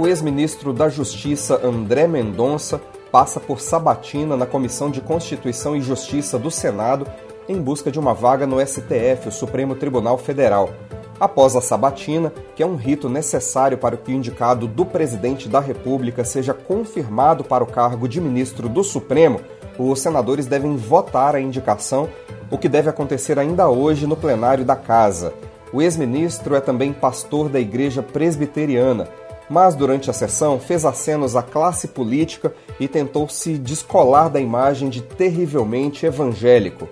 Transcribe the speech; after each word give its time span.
O 0.00 0.08
ex-ministro 0.08 0.72
da 0.72 0.88
Justiça 0.88 1.60
André 1.62 2.06
Mendonça 2.06 2.80
passa 3.12 3.38
por 3.38 3.60
sabatina 3.60 4.34
na 4.34 4.46
Comissão 4.46 4.90
de 4.90 5.02
Constituição 5.02 5.76
e 5.76 5.82
Justiça 5.82 6.38
do 6.38 6.50
Senado 6.50 7.06
em 7.46 7.60
busca 7.60 7.90
de 7.90 7.98
uma 7.98 8.14
vaga 8.14 8.46
no 8.46 8.66
STF, 8.66 9.28
o 9.28 9.30
Supremo 9.30 9.74
Tribunal 9.74 10.16
Federal. 10.16 10.70
Após 11.20 11.54
a 11.54 11.60
sabatina, 11.60 12.32
que 12.56 12.62
é 12.62 12.66
um 12.66 12.76
rito 12.76 13.10
necessário 13.10 13.76
para 13.76 13.94
que 13.98 14.10
o 14.10 14.14
indicado 14.14 14.66
do 14.66 14.86
presidente 14.86 15.50
da 15.50 15.60
República 15.60 16.24
seja 16.24 16.54
confirmado 16.54 17.44
para 17.44 17.62
o 17.62 17.66
cargo 17.66 18.08
de 18.08 18.22
ministro 18.22 18.70
do 18.70 18.82
Supremo, 18.82 19.42
os 19.78 20.00
senadores 20.00 20.46
devem 20.46 20.76
votar 20.76 21.36
a 21.36 21.40
indicação, 21.42 22.08
o 22.50 22.56
que 22.56 22.70
deve 22.70 22.88
acontecer 22.88 23.38
ainda 23.38 23.68
hoje 23.68 24.06
no 24.06 24.16
plenário 24.16 24.64
da 24.64 24.76
Casa. 24.76 25.34
O 25.74 25.82
ex-ministro 25.82 26.54
é 26.54 26.60
também 26.60 26.90
pastor 26.90 27.50
da 27.50 27.60
Igreja 27.60 28.02
Presbiteriana, 28.02 29.06
mas 29.50 29.74
durante 29.74 30.08
a 30.08 30.12
sessão 30.12 30.60
fez 30.60 30.84
acenos 30.84 31.34
à 31.34 31.42
classe 31.42 31.88
política 31.88 32.54
e 32.78 32.86
tentou 32.86 33.28
se 33.28 33.58
descolar 33.58 34.30
da 34.30 34.40
imagem 34.40 34.88
de 34.88 35.02
terrivelmente 35.02 36.06
evangélico. 36.06 36.88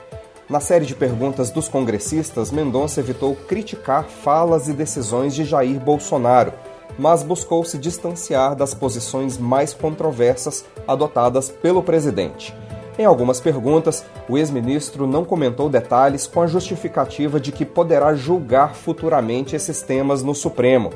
Na 0.51 0.59
série 0.59 0.85
de 0.85 0.95
perguntas 0.95 1.51
dos 1.51 1.69
congressistas, 1.69 2.51
Mendonça 2.51 2.99
evitou 2.99 3.37
criticar 3.37 4.05
falas 4.05 4.67
e 4.67 4.73
decisões 4.73 5.35
de 5.35 5.45
Jair 5.45 5.79
Bolsonaro, 5.79 6.53
mas 6.99 7.23
buscou 7.23 7.65
se 7.65 7.79
distanciar 7.79 8.57
das 8.57 8.75
posições 8.75 9.39
mais 9.39 9.73
controversas 9.73 10.65
adotadas 10.87 11.49
pelo 11.49 11.83
presidente. 11.83 12.53
Em 12.99 13.05
algumas 13.05 13.41
perguntas, 13.41 14.05
o 14.29 14.37
ex-ministro 14.37 15.07
não 15.07 15.25
comentou 15.25 15.69
detalhes 15.69 16.27
com 16.27 16.43
a 16.43 16.49
justificativa 16.49 17.39
de 17.39 17.53
que 17.53 17.65
poderá 17.65 18.13
julgar 18.15 18.75
futuramente 18.75 19.55
esses 19.55 19.83
temas 19.83 20.25
no 20.25 20.35
Supremo. 20.35 20.91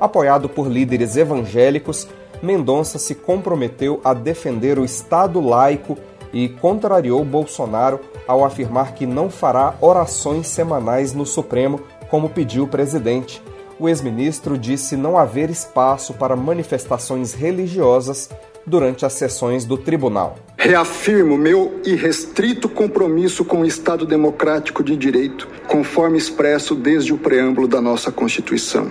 Apoiado 0.00 0.48
por 0.48 0.66
líderes 0.66 1.16
evangélicos, 1.16 2.08
Mendonça 2.42 2.98
se 2.98 3.14
comprometeu 3.14 4.00
a 4.02 4.14
defender 4.14 4.78
o 4.78 4.84
Estado 4.84 5.40
laico 5.40 5.98
e 6.32 6.48
contrariou 6.48 7.22
Bolsonaro 7.24 8.00
ao 8.26 8.44
afirmar 8.44 8.94
que 8.94 9.04
não 9.04 9.28
fará 9.28 9.74
orações 9.80 10.46
semanais 10.46 11.12
no 11.12 11.26
Supremo, 11.26 11.80
como 12.08 12.30
pediu 12.30 12.64
o 12.64 12.68
presidente. 12.68 13.42
O 13.78 13.88
ex-ministro 13.88 14.56
disse 14.56 14.96
não 14.96 15.18
haver 15.18 15.50
espaço 15.50 16.14
para 16.14 16.36
manifestações 16.36 17.34
religiosas 17.34 18.30
durante 18.66 19.04
as 19.04 19.14
sessões 19.14 19.64
do 19.64 19.76
tribunal. 19.76 20.36
Reafirmo 20.56 21.36
meu 21.36 21.80
irrestrito 21.84 22.68
compromisso 22.68 23.44
com 23.44 23.62
o 23.62 23.66
Estado 23.66 24.06
democrático 24.06 24.84
de 24.84 24.96
direito, 24.96 25.48
conforme 25.70 26.18
expresso 26.18 26.74
desde 26.74 27.12
o 27.12 27.16
preâmbulo 27.16 27.68
da 27.68 27.80
nossa 27.80 28.10
Constituição. 28.10 28.90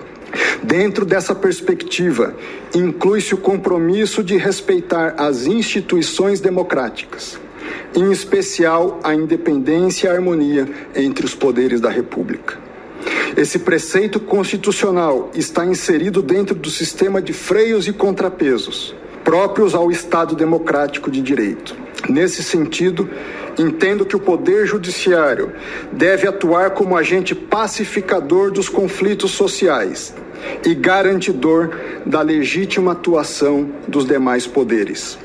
Dentro 0.63 1.03
dessa 1.05 1.35
perspectiva, 1.35 2.33
inclui-se 2.73 3.33
o 3.33 3.37
compromisso 3.37 4.23
de 4.23 4.37
respeitar 4.37 5.15
as 5.17 5.45
instituições 5.45 6.39
democráticas, 6.39 7.37
em 7.93 8.09
especial 8.13 8.97
a 9.03 9.13
independência 9.13 10.07
e 10.07 10.09
a 10.09 10.13
harmonia 10.13 10.69
entre 10.95 11.25
os 11.25 11.35
poderes 11.35 11.81
da 11.81 11.89
República. 11.89 12.57
Esse 13.35 13.59
preceito 13.59 14.17
constitucional 14.17 15.31
está 15.35 15.65
inserido 15.65 16.21
dentro 16.21 16.55
do 16.55 16.69
sistema 16.69 17.21
de 17.21 17.33
freios 17.33 17.89
e 17.89 17.93
contrapesos 17.93 18.95
próprios 19.29 19.75
ao 19.75 19.91
Estado 19.91 20.33
democrático 20.33 21.11
de 21.11 21.21
direito. 21.21 21.75
Nesse 22.09 22.41
sentido, 22.41 23.09
entendo 23.59 24.05
que 24.05 24.15
o 24.15 24.19
Poder 24.19 24.65
Judiciário 24.65 25.51
deve 25.91 26.27
atuar 26.27 26.71
como 26.71 26.95
agente 26.95 27.35
pacificador 27.35 28.51
dos 28.51 28.69
conflitos 28.69 29.31
sociais 29.31 30.13
e 30.65 30.73
garantidor 30.73 31.75
da 32.05 32.21
legítima 32.21 32.93
atuação 32.93 33.69
dos 33.87 34.05
demais 34.05 34.47
poderes, 34.47 35.19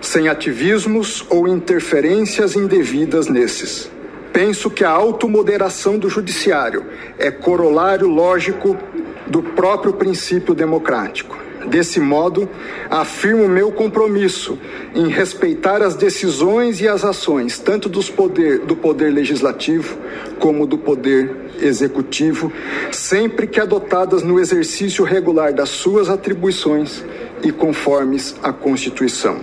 sem 0.00 0.28
ativismos 0.28 1.24
ou 1.28 1.46
interferências 1.46 2.56
indevidas 2.56 3.28
nesses. 3.28 3.90
Penso 4.32 4.70
que 4.70 4.82
a 4.82 4.90
automoderação 4.90 5.98
do 5.98 6.08
Judiciário 6.08 6.86
é 7.18 7.30
corolário 7.30 8.08
lógico 8.08 8.76
do 9.26 9.42
próprio 9.42 9.92
princípio 9.92 10.54
democrático. 10.54 11.36
Desse 11.68 11.98
modo, 11.98 12.48
afirmo 12.90 13.48
meu 13.48 13.72
compromisso 13.72 14.58
em 14.94 15.08
respeitar 15.08 15.82
as 15.82 15.94
decisões 15.94 16.80
e 16.80 16.88
as 16.88 17.04
ações 17.04 17.58
tanto 17.58 17.88
dos 17.88 18.10
poder, 18.10 18.60
do 18.60 18.76
poder 18.76 19.12
legislativo 19.12 19.96
como 20.38 20.66
do 20.66 20.76
poder 20.76 21.30
executivo, 21.60 22.52
sempre 22.90 23.46
que 23.46 23.60
adotadas 23.60 24.22
no 24.22 24.38
exercício 24.38 25.04
regular 25.04 25.52
das 25.52 25.70
suas 25.70 26.10
atribuições 26.10 27.04
e 27.42 27.50
conformes 27.50 28.34
à 28.42 28.52
Constituição. 28.52 29.38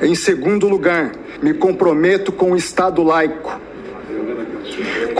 Em 0.00 0.14
segundo 0.14 0.68
lugar, 0.68 1.12
me 1.42 1.54
comprometo 1.54 2.30
com 2.32 2.52
o 2.52 2.56
Estado 2.56 3.02
laico, 3.02 3.60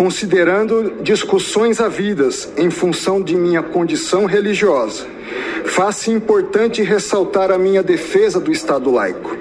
considerando 0.01 1.03
discussões 1.03 1.79
havidas 1.79 2.51
em 2.57 2.71
função 2.71 3.21
de 3.21 3.37
minha 3.37 3.63
condição 3.63 4.25
religiosa. 4.25 5.05
Faz-se 5.67 6.11
importante 6.11 6.81
ressaltar 6.81 7.51
a 7.51 7.59
minha 7.59 7.83
defesa 7.83 8.41
do 8.41 8.51
Estado 8.51 8.91
laico. 8.91 9.37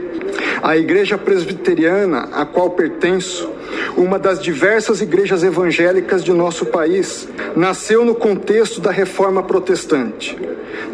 A 0.62 0.76
Igreja 0.76 1.18
Presbiteriana, 1.18 2.28
a 2.34 2.46
qual 2.46 2.72
pertenço, 2.72 3.50
uma 3.96 4.20
das 4.20 4.42
diversas 4.42 5.00
igrejas 5.00 5.44
evangélicas 5.44 6.26
de 6.26 6.34
nosso 6.34 6.66
país, 6.66 7.26
nasceu 7.56 8.04
no 8.04 8.14
contexto 8.14 8.82
da 8.82 8.92
reforma 8.92 9.42
protestante, 9.42 10.38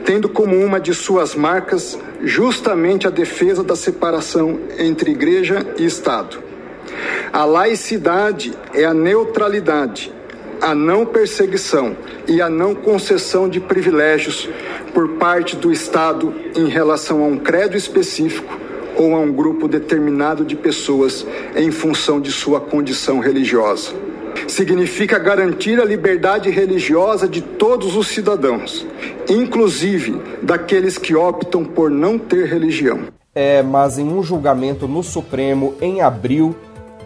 tendo 0.06 0.30
como 0.30 0.56
uma 0.56 0.80
de 0.80 0.94
suas 0.94 1.34
marcas 1.34 1.98
justamente 2.22 3.08
a 3.08 3.10
defesa 3.10 3.64
da 3.64 3.76
separação 3.76 4.60
entre 4.78 5.10
igreja 5.10 5.66
e 5.76 5.88
Estado. 5.88 6.46
A 7.36 7.44
laicidade 7.44 8.54
é 8.74 8.86
a 8.86 8.94
neutralidade, 8.94 10.10
a 10.62 10.74
não 10.74 11.06
perseguição 11.06 11.94
e 12.30 12.42
a 12.42 12.50
não 12.50 12.74
concessão 12.74 13.50
de 13.50 13.60
privilégios 13.60 14.48
por 14.94 15.18
parte 15.18 15.58
do 15.58 15.70
Estado 15.70 16.34
em 16.56 16.70
relação 16.70 17.22
a 17.22 17.28
um 17.28 17.38
credo 17.38 17.76
específico 17.76 18.58
ou 18.96 19.14
a 19.14 19.20
um 19.20 19.34
grupo 19.34 19.68
determinado 19.68 20.46
de 20.46 20.56
pessoas 20.56 21.28
em 21.58 21.72
função 21.72 22.22
de 22.22 22.32
sua 22.32 22.62
condição 22.62 23.20
religiosa. 23.20 23.92
Significa 24.48 25.20
garantir 25.20 25.78
a 25.82 25.84
liberdade 25.84 26.50
religiosa 26.50 27.28
de 27.28 27.42
todos 27.42 27.98
os 27.98 28.08
cidadãos, 28.08 28.88
inclusive 29.28 30.22
daqueles 30.42 30.98
que 30.98 31.14
optam 31.14 31.66
por 31.66 31.92
não 31.92 32.18
ter 32.18 32.46
religião. 32.46 33.10
É, 33.36 33.62
mas 33.62 34.00
em 34.00 34.08
um 34.08 34.24
julgamento 34.24 34.88
no 34.88 35.04
Supremo 35.04 35.76
em 35.82 36.00
abril, 36.00 36.56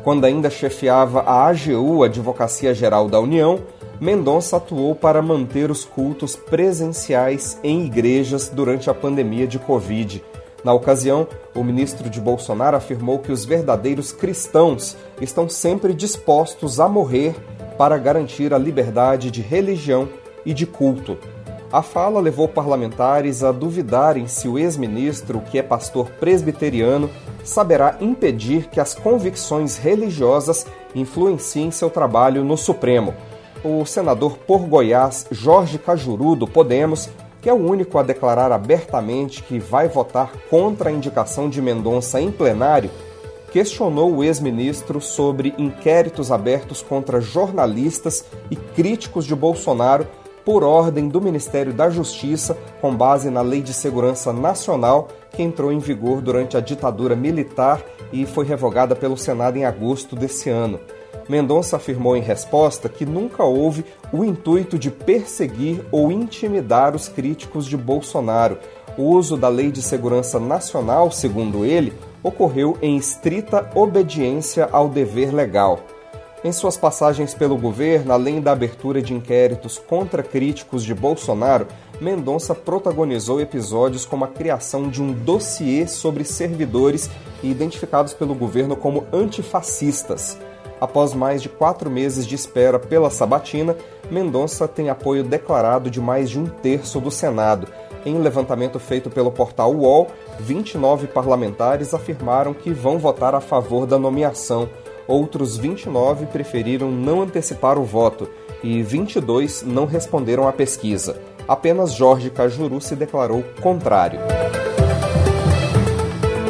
quando 0.04 0.26
ainda 0.26 0.50
chefiava 0.50 1.22
a 1.22 1.48
AGU, 1.48 2.04
Advocacia 2.04 2.74
Geral 2.74 3.08
da 3.08 3.20
União, 3.20 3.60
Mendonça 4.00 4.58
atuou 4.58 4.96
para 4.96 5.22
manter 5.22 5.70
os 5.70 5.84
cultos 5.84 6.36
presenciais 6.36 7.60
em 7.64 7.86
igrejas 7.86 8.48
durante 8.48 8.90
a 8.90 8.94
pandemia 8.94 9.46
de 9.46 9.60
Covid. 9.60 10.24
Na 10.64 10.74
ocasião, 10.74 11.28
o 11.54 11.64
ministro 11.64 12.10
de 12.10 12.20
Bolsonaro 12.20 12.78
afirmou 12.78 13.20
que 13.20 13.32
os 13.32 13.44
verdadeiros 13.44 14.12
cristãos 14.12 14.96
estão 15.20 15.50
sempre 15.50 15.94
dispostos 15.94 16.80
a 16.80 16.88
morrer 16.88 17.36
para 17.78 17.98
garantir 17.98 18.54
a 18.54 18.58
liberdade 18.58 19.32
de 19.32 19.42
religião 19.42 20.08
e 20.46 20.54
de 20.54 20.66
culto. 20.66 21.18
A 21.72 21.82
fala 21.82 22.20
levou 22.20 22.48
parlamentares 22.48 23.44
a 23.44 23.52
duvidarem 23.52 24.28
se 24.28 24.48
o 24.48 24.58
ex-ministro, 24.58 25.40
que 25.40 25.60
é 25.60 25.62
pastor 25.62 26.10
presbiteriano, 26.20 27.10
saberá 27.50 27.98
impedir 28.00 28.68
que 28.70 28.80
as 28.80 28.94
convicções 28.94 29.78
religiosas 29.78 30.66
influenciem 30.94 31.72
seu 31.72 31.90
trabalho 31.90 32.44
no 32.44 32.56
Supremo. 32.56 33.14
O 33.64 33.84
senador 33.86 34.38
por 34.38 34.60
Goiás, 34.60 35.26
Jorge 35.32 35.80
Cajuru, 35.80 36.36
do 36.36 36.48
Podemos, 36.48 37.10
que 37.42 37.50
é 37.50 37.54
o 37.54 37.58
único 37.58 37.98
a 37.98 38.04
declarar 38.04 38.52
abertamente 38.52 39.42
que 39.44 39.60
vai 39.60 39.88
votar 39.88 40.32
contra 40.50 40.90
a 40.90 40.94
indicação 40.94 41.50
de 41.50 41.62
Mendonça 41.62 42.22
em 42.22 42.32
plenário, 42.32 42.92
questionou 43.52 44.14
o 44.14 44.24
ex-ministro 44.24 45.02
sobre 45.02 45.56
inquéritos 45.58 46.32
abertos 46.32 46.84
contra 46.84 47.20
jornalistas 47.20 48.24
e 48.52 48.56
críticos 48.56 49.26
de 49.26 49.36
Bolsonaro 49.36 50.08
por 50.50 50.64
ordem 50.64 51.08
do 51.08 51.22
Ministério 51.22 51.72
da 51.72 51.92
Justiça, 51.92 52.58
com 52.82 52.96
base 52.96 53.30
na 53.30 53.40
Lei 53.40 53.62
de 53.62 53.72
Segurança 53.72 54.34
Nacional, 54.34 55.08
que 55.32 55.44
entrou 55.44 55.72
em 55.72 55.78
vigor 55.78 56.22
durante 56.22 56.58
a 56.58 56.60
ditadura 56.60 57.16
militar 57.16 57.84
e 58.12 58.26
foi 58.26 58.48
revogada 58.48 58.96
pelo 58.96 59.16
Senado 59.16 59.58
em 59.58 59.66
agosto 59.66 60.16
desse 60.16 60.50
ano. 60.50 60.80
Mendonça 61.30 61.76
afirmou 61.76 62.18
em 62.18 62.22
resposta 62.22 62.90
que 62.90 63.06
nunca 63.06 63.44
houve 63.44 63.86
o 64.12 64.26
intuito 64.26 64.80
de 64.80 64.90
perseguir 64.90 65.86
ou 65.92 66.12
intimidar 66.12 66.96
os 66.96 67.08
críticos 67.08 67.68
de 67.68 67.78
Bolsonaro. 67.78 68.58
O 68.98 69.04
uso 69.04 69.38
da 69.38 69.50
Lei 69.50 69.72
de 69.72 69.84
Segurança 69.84 70.40
Nacional, 70.40 71.12
segundo 71.12 71.64
ele, 71.64 71.94
ocorreu 72.24 72.76
em 72.82 72.98
estrita 72.98 73.70
obediência 73.76 74.68
ao 74.72 74.90
dever 74.90 75.32
legal. 75.32 75.80
Em 76.42 76.54
suas 76.54 76.78
passagens 76.78 77.34
pelo 77.34 77.58
governo, 77.58 78.14
além 78.14 78.40
da 78.40 78.54
abertura 78.54 79.02
de 79.02 79.14
inquéritos 79.14 79.78
contra 79.78 80.24
críticos 80.24 80.86
de 80.86 80.96
Bolsonaro, 80.96 81.68
Mendonça 82.00 82.56
protagonizou 82.56 83.42
episódios 83.42 84.06
como 84.06 84.24
a 84.24 84.28
criação 84.30 84.88
de 84.88 85.04
um 85.04 85.12
dossiê 85.12 85.86
sobre 85.86 86.24
servidores 86.24 87.10
identificados 87.44 88.14
pelo 88.14 88.34
governo 88.34 88.78
como 88.78 89.06
antifascistas. 89.12 90.38
Após 90.80 91.14
mais 91.14 91.42
de 91.42 91.50
quatro 91.50 91.90
meses 91.90 92.26
de 92.26 92.36
espera 92.36 92.80
pela 92.80 93.10
sabatina, 93.10 93.76
Mendonça 94.10 94.66
tem 94.66 94.90
apoio 94.90 95.26
declarado 95.26 95.92
de 95.92 96.00
mais 96.00 96.30
de 96.30 96.40
um 96.40 96.46
terço 96.46 97.02
do 97.02 97.12
Senado. 97.12 97.68
Em 98.06 98.16
um 98.16 98.22
levantamento 98.22 98.80
feito 98.80 99.10
pelo 99.10 99.30
portal 99.30 99.74
UOL, 99.76 100.08
29 100.40 101.08
parlamentares 101.08 101.94
afirmaram 101.94 102.54
que 102.54 102.72
vão 102.72 102.98
votar 102.98 103.36
a 103.36 103.42
favor 103.42 103.86
da 103.86 104.00
nomeação. 104.00 104.70
Outros 105.10 105.58
29 105.58 106.28
preferiram 106.28 106.92
não 106.92 107.24
antecipar 107.24 107.80
o 107.80 107.84
voto 107.84 108.30
e 108.62 108.84
22 108.84 109.64
não 109.64 109.88
responderam 109.88 110.48
à 110.48 110.54
pesquisa. 110.54 111.20
Apenas 111.48 111.94
Jorge 111.94 112.30
Cajuru 112.30 112.80
se 112.80 112.96
declarou 112.96 113.44
contrário. 113.60 114.20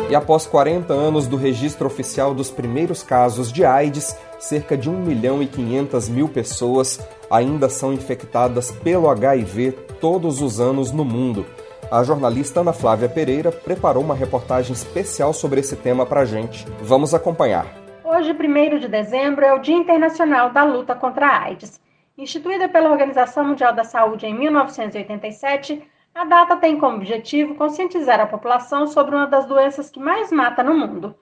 E 0.09 0.15
após 0.15 0.45
40 0.45 0.91
anos 0.91 1.25
do 1.25 1.37
registro 1.37 1.87
oficial 1.87 2.33
dos 2.33 2.51
primeiros 2.51 3.01
casos 3.01 3.49
de 3.49 3.63
AIDS, 3.63 4.13
cerca 4.37 4.75
de 4.75 4.89
1 4.89 4.93
milhão 5.05 5.41
e 5.41 5.47
500 5.47 6.09
mil 6.09 6.27
pessoas 6.27 6.99
ainda 7.31 7.69
são 7.69 7.93
infectadas 7.93 8.71
pelo 8.71 9.07
HIV 9.07 9.71
todos 10.01 10.41
os 10.41 10.59
anos 10.59 10.91
no 10.91 11.05
mundo. 11.05 11.45
A 11.89 12.03
jornalista 12.03 12.59
Ana 12.59 12.73
Flávia 12.73 13.07
Pereira 13.07 13.53
preparou 13.53 14.03
uma 14.03 14.15
reportagem 14.15 14.73
especial 14.73 15.31
sobre 15.31 15.61
esse 15.61 15.77
tema 15.77 16.05
para 16.05 16.25
gente. 16.25 16.67
Vamos 16.81 17.13
acompanhar. 17.13 17.78
Hoje, 18.11 18.31
1 18.31 18.79
de 18.79 18.87
dezembro, 18.87 19.45
é 19.45 19.53
o 19.53 19.59
Dia 19.59 19.75
Internacional 19.75 20.49
da 20.49 20.63
Luta 20.63 20.95
contra 20.95 21.27
a 21.27 21.43
AIDS. 21.43 21.79
Instituída 22.17 22.67
pela 22.67 22.89
Organização 22.89 23.45
Mundial 23.45 23.71
da 23.71 23.83
Saúde 23.83 24.25
em 24.25 24.33
1987, 24.33 25.87
a 26.15 26.25
data 26.25 26.57
tem 26.57 26.79
como 26.79 26.95
objetivo 26.95 27.53
conscientizar 27.53 28.19
a 28.19 28.25
população 28.25 28.87
sobre 28.87 29.15
uma 29.15 29.27
das 29.27 29.45
doenças 29.45 29.91
que 29.91 29.99
mais 29.99 30.31
mata 30.31 30.63
no 30.63 30.73
mundo. 30.73 31.15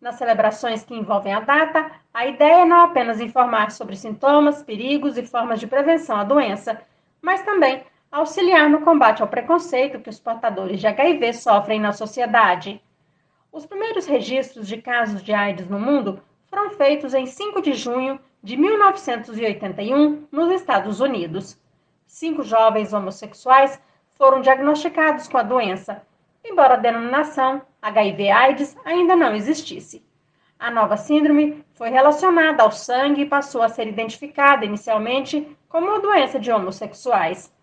Nas 0.00 0.14
celebrações 0.14 0.84
que 0.84 0.94
envolvem 0.94 1.34
a 1.34 1.40
data, 1.40 1.90
a 2.14 2.24
ideia 2.24 2.62
é 2.62 2.64
não 2.64 2.82
apenas 2.82 3.20
informar 3.20 3.72
sobre 3.72 3.96
sintomas, 3.96 4.62
perigos 4.62 5.18
e 5.18 5.26
formas 5.26 5.58
de 5.58 5.66
prevenção 5.66 6.18
à 6.18 6.22
doença, 6.22 6.80
mas 7.20 7.42
também 7.42 7.82
auxiliar 8.12 8.70
no 8.70 8.82
combate 8.82 9.22
ao 9.22 9.28
preconceito 9.28 9.98
que 9.98 10.08
os 10.08 10.20
portadores 10.20 10.78
de 10.78 10.86
HIV 10.86 11.32
sofrem 11.32 11.80
na 11.80 11.90
sociedade. 11.90 12.80
Os 13.50 13.66
primeiros 13.66 14.06
registros 14.06 14.68
de 14.68 14.80
casos 14.80 15.20
de 15.20 15.32
AIDS 15.32 15.68
no 15.68 15.80
mundo 15.80 16.22
foram 16.48 16.70
feitos 16.70 17.14
em 17.14 17.26
5 17.26 17.60
de 17.60 17.74
junho 17.74 18.18
de 18.42 18.56
1981 18.56 20.26
nos 20.32 20.50
Estados 20.52 21.00
Unidos. 21.00 21.58
Cinco 22.06 22.42
jovens 22.42 22.92
homossexuais 22.92 23.80
foram 24.16 24.40
diagnosticados 24.40 25.28
com 25.28 25.38
a 25.38 25.42
doença, 25.42 26.02
embora 26.44 26.74
a 26.74 26.78
denominação 26.78 27.62
HIV-AIDS 27.82 28.76
ainda 28.84 29.14
não 29.14 29.34
existisse. 29.34 30.04
A 30.58 30.70
nova 30.70 30.96
síndrome 30.96 31.64
foi 31.74 31.90
relacionada 31.90 32.62
ao 32.62 32.72
sangue 32.72 33.22
e 33.22 33.26
passou 33.26 33.62
a 33.62 33.68
ser 33.68 33.86
identificada 33.86 34.64
inicialmente 34.64 35.56
como 35.68 35.86
uma 35.86 36.00
doença 36.00 36.40
de 36.40 36.50
homossexuais. 36.50 37.54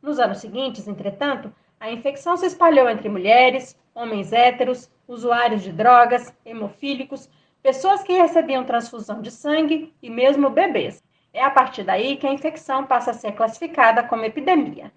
Nos 0.00 0.18
anos 0.18 0.38
seguintes, 0.38 0.88
entretanto, 0.88 1.54
a 1.78 1.90
infecção 1.90 2.36
se 2.36 2.46
espalhou 2.46 2.88
entre 2.88 3.08
mulheres, 3.08 3.78
homens 3.94 4.32
héteros, 4.32 4.90
usuários 5.06 5.62
de 5.62 5.70
drogas, 5.70 6.34
hemofílicos, 6.44 7.28
pessoas 7.62 8.02
que 8.02 8.12
recebiam 8.12 8.64
transfusão 8.64 9.22
de 9.22 9.30
sangue 9.30 9.94
e 10.02 10.10
mesmo 10.10 10.50
bebês. 10.50 11.02
É 11.32 11.42
a 11.44 11.50
partir 11.50 11.84
daí 11.84 12.16
que 12.16 12.26
a 12.26 12.32
infecção 12.32 12.84
passa 12.84 13.12
a 13.12 13.14
ser 13.14 13.32
classificada 13.32 14.02
como 14.02 14.24
epidemia. 14.24 14.92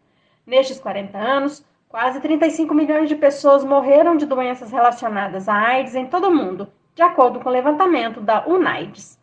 Nestes 0.45 0.79
40 0.79 1.17
anos, 1.17 1.65
quase 1.88 2.19
35 2.19 2.73
milhões 2.73 3.07
de 3.07 3.15
pessoas 3.15 3.63
morreram 3.63 4.17
de 4.17 4.25
doenças 4.25 4.71
relacionadas 4.71 5.47
à 5.47 5.56
AIDS 5.56 5.95
em 5.95 6.07
todo 6.07 6.27
o 6.27 6.35
mundo, 6.35 6.67
de 6.94 7.01
acordo 7.01 7.39
com 7.39 7.50
o 7.50 7.51
levantamento 7.51 8.19
da 8.19 8.45
UNAIDS. 8.45 9.19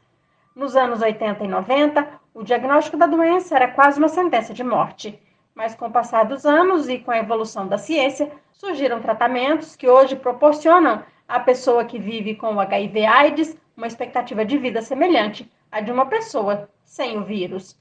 Nos 0.55 0.77
anos 0.77 1.03
80 1.03 1.45
e 1.45 1.49
90, 1.49 2.09
o 2.35 2.43
diagnóstico 2.43 2.97
da 2.97 3.07
doença 3.07 3.57
era 3.57 3.69
quase 3.69 3.99
uma 3.99 4.09
sentença 4.09 4.55
de 4.55 4.63
morte. 4.63 5.21
Mas 5.55 5.75
com 5.75 5.87
o 5.87 5.91
passar 5.91 6.25
dos 6.25 6.47
anos 6.47 6.89
e 6.89 6.99
com 6.99 7.11
a 7.11 7.19
evolução 7.19 7.67
da 7.67 7.77
ciência, 7.77 8.31
surgiram 8.53 9.01
tratamentos 9.01 9.77
que 9.77 9.89
hoje 9.89 10.17
proporcionam 10.17 11.03
à 11.27 11.41
pessoa 11.41 11.85
que 11.85 11.99
vive 11.99 12.35
com 12.35 12.61
HIV/AIDS 12.61 13.57
uma 13.77 13.87
expectativa 13.87 14.45
de 14.45 14.59
vida 14.59 14.83
semelhante 14.83 15.51
à 15.71 15.81
de 15.81 15.91
uma 15.91 16.07
pessoa 16.07 16.69
sem 16.85 17.17
o 17.19 17.25
vírus. 17.25 17.81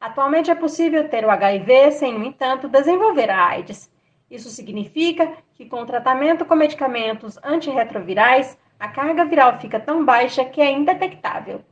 Atualmente 0.00 0.50
é 0.50 0.54
possível 0.54 1.08
ter 1.08 1.24
o 1.24 1.30
HIV 1.30 1.92
sem, 1.92 2.18
no 2.18 2.24
entanto, 2.24 2.68
desenvolver 2.68 3.30
a 3.30 3.48
AIDS. 3.48 3.90
Isso 4.30 4.48
significa 4.48 5.32
que, 5.54 5.66
com 5.66 5.82
o 5.82 5.86
tratamento 5.86 6.44
com 6.44 6.54
medicamentos 6.54 7.38
antirretrovirais, 7.42 8.56
a 8.78 8.88
carga 8.88 9.24
viral 9.24 9.58
fica 9.58 9.78
tão 9.78 10.04
baixa 10.04 10.44
que 10.44 10.60
é 10.60 10.70
indetectável. 10.70 11.62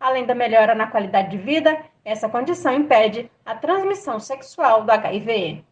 Além 0.00 0.26
da 0.26 0.34
melhora 0.34 0.74
na 0.74 0.86
qualidade 0.86 1.30
de 1.30 1.38
vida, 1.38 1.78
essa 2.04 2.28
condição 2.28 2.74
impede 2.74 3.30
a 3.44 3.54
transmissão 3.54 4.20
sexual 4.20 4.84
do 4.84 4.90
HIV. 4.90 5.64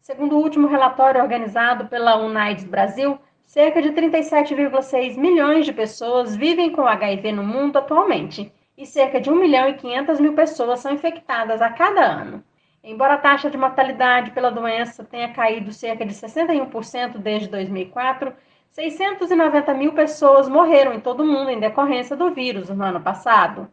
Segundo 0.00 0.36
o 0.36 0.40
último 0.40 0.68
relatório 0.68 1.20
organizado 1.20 1.86
pela 1.86 2.16
UNAIDS 2.16 2.64
Brasil, 2.64 3.18
cerca 3.46 3.80
de 3.80 3.90
37,6 3.92 5.16
milhões 5.16 5.64
de 5.64 5.72
pessoas 5.72 6.36
vivem 6.36 6.72
com 6.72 6.86
HIV 6.86 7.32
no 7.32 7.44
mundo 7.44 7.78
atualmente 7.78 8.52
e 8.76 8.84
cerca 8.84 9.20
de 9.20 9.30
1 9.30 9.34
milhão 9.36 9.68
e 9.68 9.74
500 9.74 10.20
mil 10.20 10.34
pessoas 10.34 10.80
são 10.80 10.92
infectadas 10.92 11.62
a 11.62 11.70
cada 11.70 12.02
ano. 12.02 12.44
Embora 12.84 13.14
a 13.14 13.18
taxa 13.18 13.48
de 13.48 13.56
mortalidade 13.56 14.32
pela 14.32 14.50
doença 14.50 15.02
tenha 15.02 15.32
caído 15.32 15.72
cerca 15.72 16.04
de 16.04 16.12
61% 16.12 17.18
desde 17.18 17.48
2004, 17.48 18.32
690 18.68 19.74
mil 19.74 19.92
pessoas 19.92 20.48
morreram 20.48 20.92
em 20.92 21.00
todo 21.00 21.22
o 21.22 21.26
mundo 21.26 21.50
em 21.50 21.58
decorrência 21.58 22.14
do 22.14 22.32
vírus 22.32 22.68
no 22.68 22.84
ano 22.84 23.00
passado. 23.00 23.68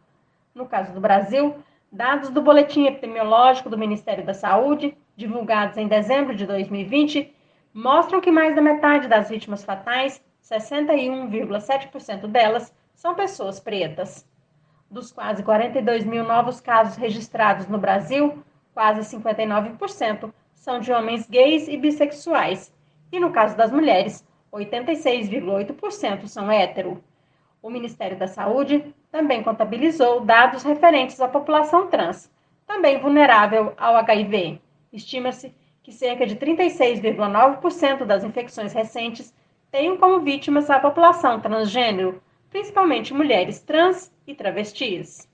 No 0.55 0.65
caso 0.65 0.93
do 0.93 1.01
Brasil, 1.01 1.55
dados 1.91 2.29
do 2.29 2.41
Boletim 2.41 2.85
Epidemiológico 2.85 3.69
do 3.69 3.77
Ministério 3.77 4.23
da 4.23 4.33
Saúde, 4.33 4.95
divulgados 5.15 5.77
em 5.77 5.87
dezembro 5.87 6.35
de 6.35 6.45
2020, 6.45 7.33
mostram 7.73 8.21
que 8.21 8.31
mais 8.31 8.55
da 8.55 8.61
metade 8.61 9.07
das 9.07 9.29
vítimas 9.29 9.63
fatais, 9.63 10.23
61,7% 10.43 12.27
delas, 12.27 12.73
são 12.93 13.15
pessoas 13.15 13.59
pretas. 13.59 14.27
Dos 14.89 15.11
quase 15.11 15.41
42 15.41 16.05
mil 16.05 16.23
novos 16.23 16.61
casos 16.61 16.95
registrados 16.95 17.67
no 17.67 17.79
Brasil, 17.79 18.43
quase 18.73 19.17
59% 19.17 20.31
são 20.53 20.79
de 20.79 20.91
homens 20.91 21.27
gays 21.27 21.67
e 21.67 21.75
bissexuais, 21.75 22.71
e 23.11 23.19
no 23.19 23.31
caso 23.31 23.57
das 23.57 23.71
mulheres, 23.71 24.25
86,8% 24.51 26.27
são 26.27 26.51
hétero. 26.51 27.03
O 27.61 27.69
Ministério 27.69 28.17
da 28.17 28.27
Saúde 28.27 28.93
também 29.11 29.41
contabilizou 29.41 30.21
dados 30.21 30.63
referentes 30.63 31.19
à 31.19 31.27
população 31.27 31.87
trans, 31.87 32.31
também 32.67 32.99
vulnerável 32.99 33.73
ao 33.77 33.95
HIV. 33.95 34.61
Estima-se 34.91 35.53
que 35.83 35.91
cerca 35.91 36.25
de 36.25 36.37
36,9% 36.37 38.05
das 38.05 38.23
infecções 38.23 38.71
recentes 38.73 39.33
tenham 39.69 39.97
como 39.97 40.21
vítimas 40.21 40.69
a 40.69 40.79
população 40.79 41.41
transgênero, 41.41 42.21
principalmente 42.49 43.13
mulheres 43.13 43.59
trans 43.59 44.11
e 44.25 44.33
travestis. 44.33 45.27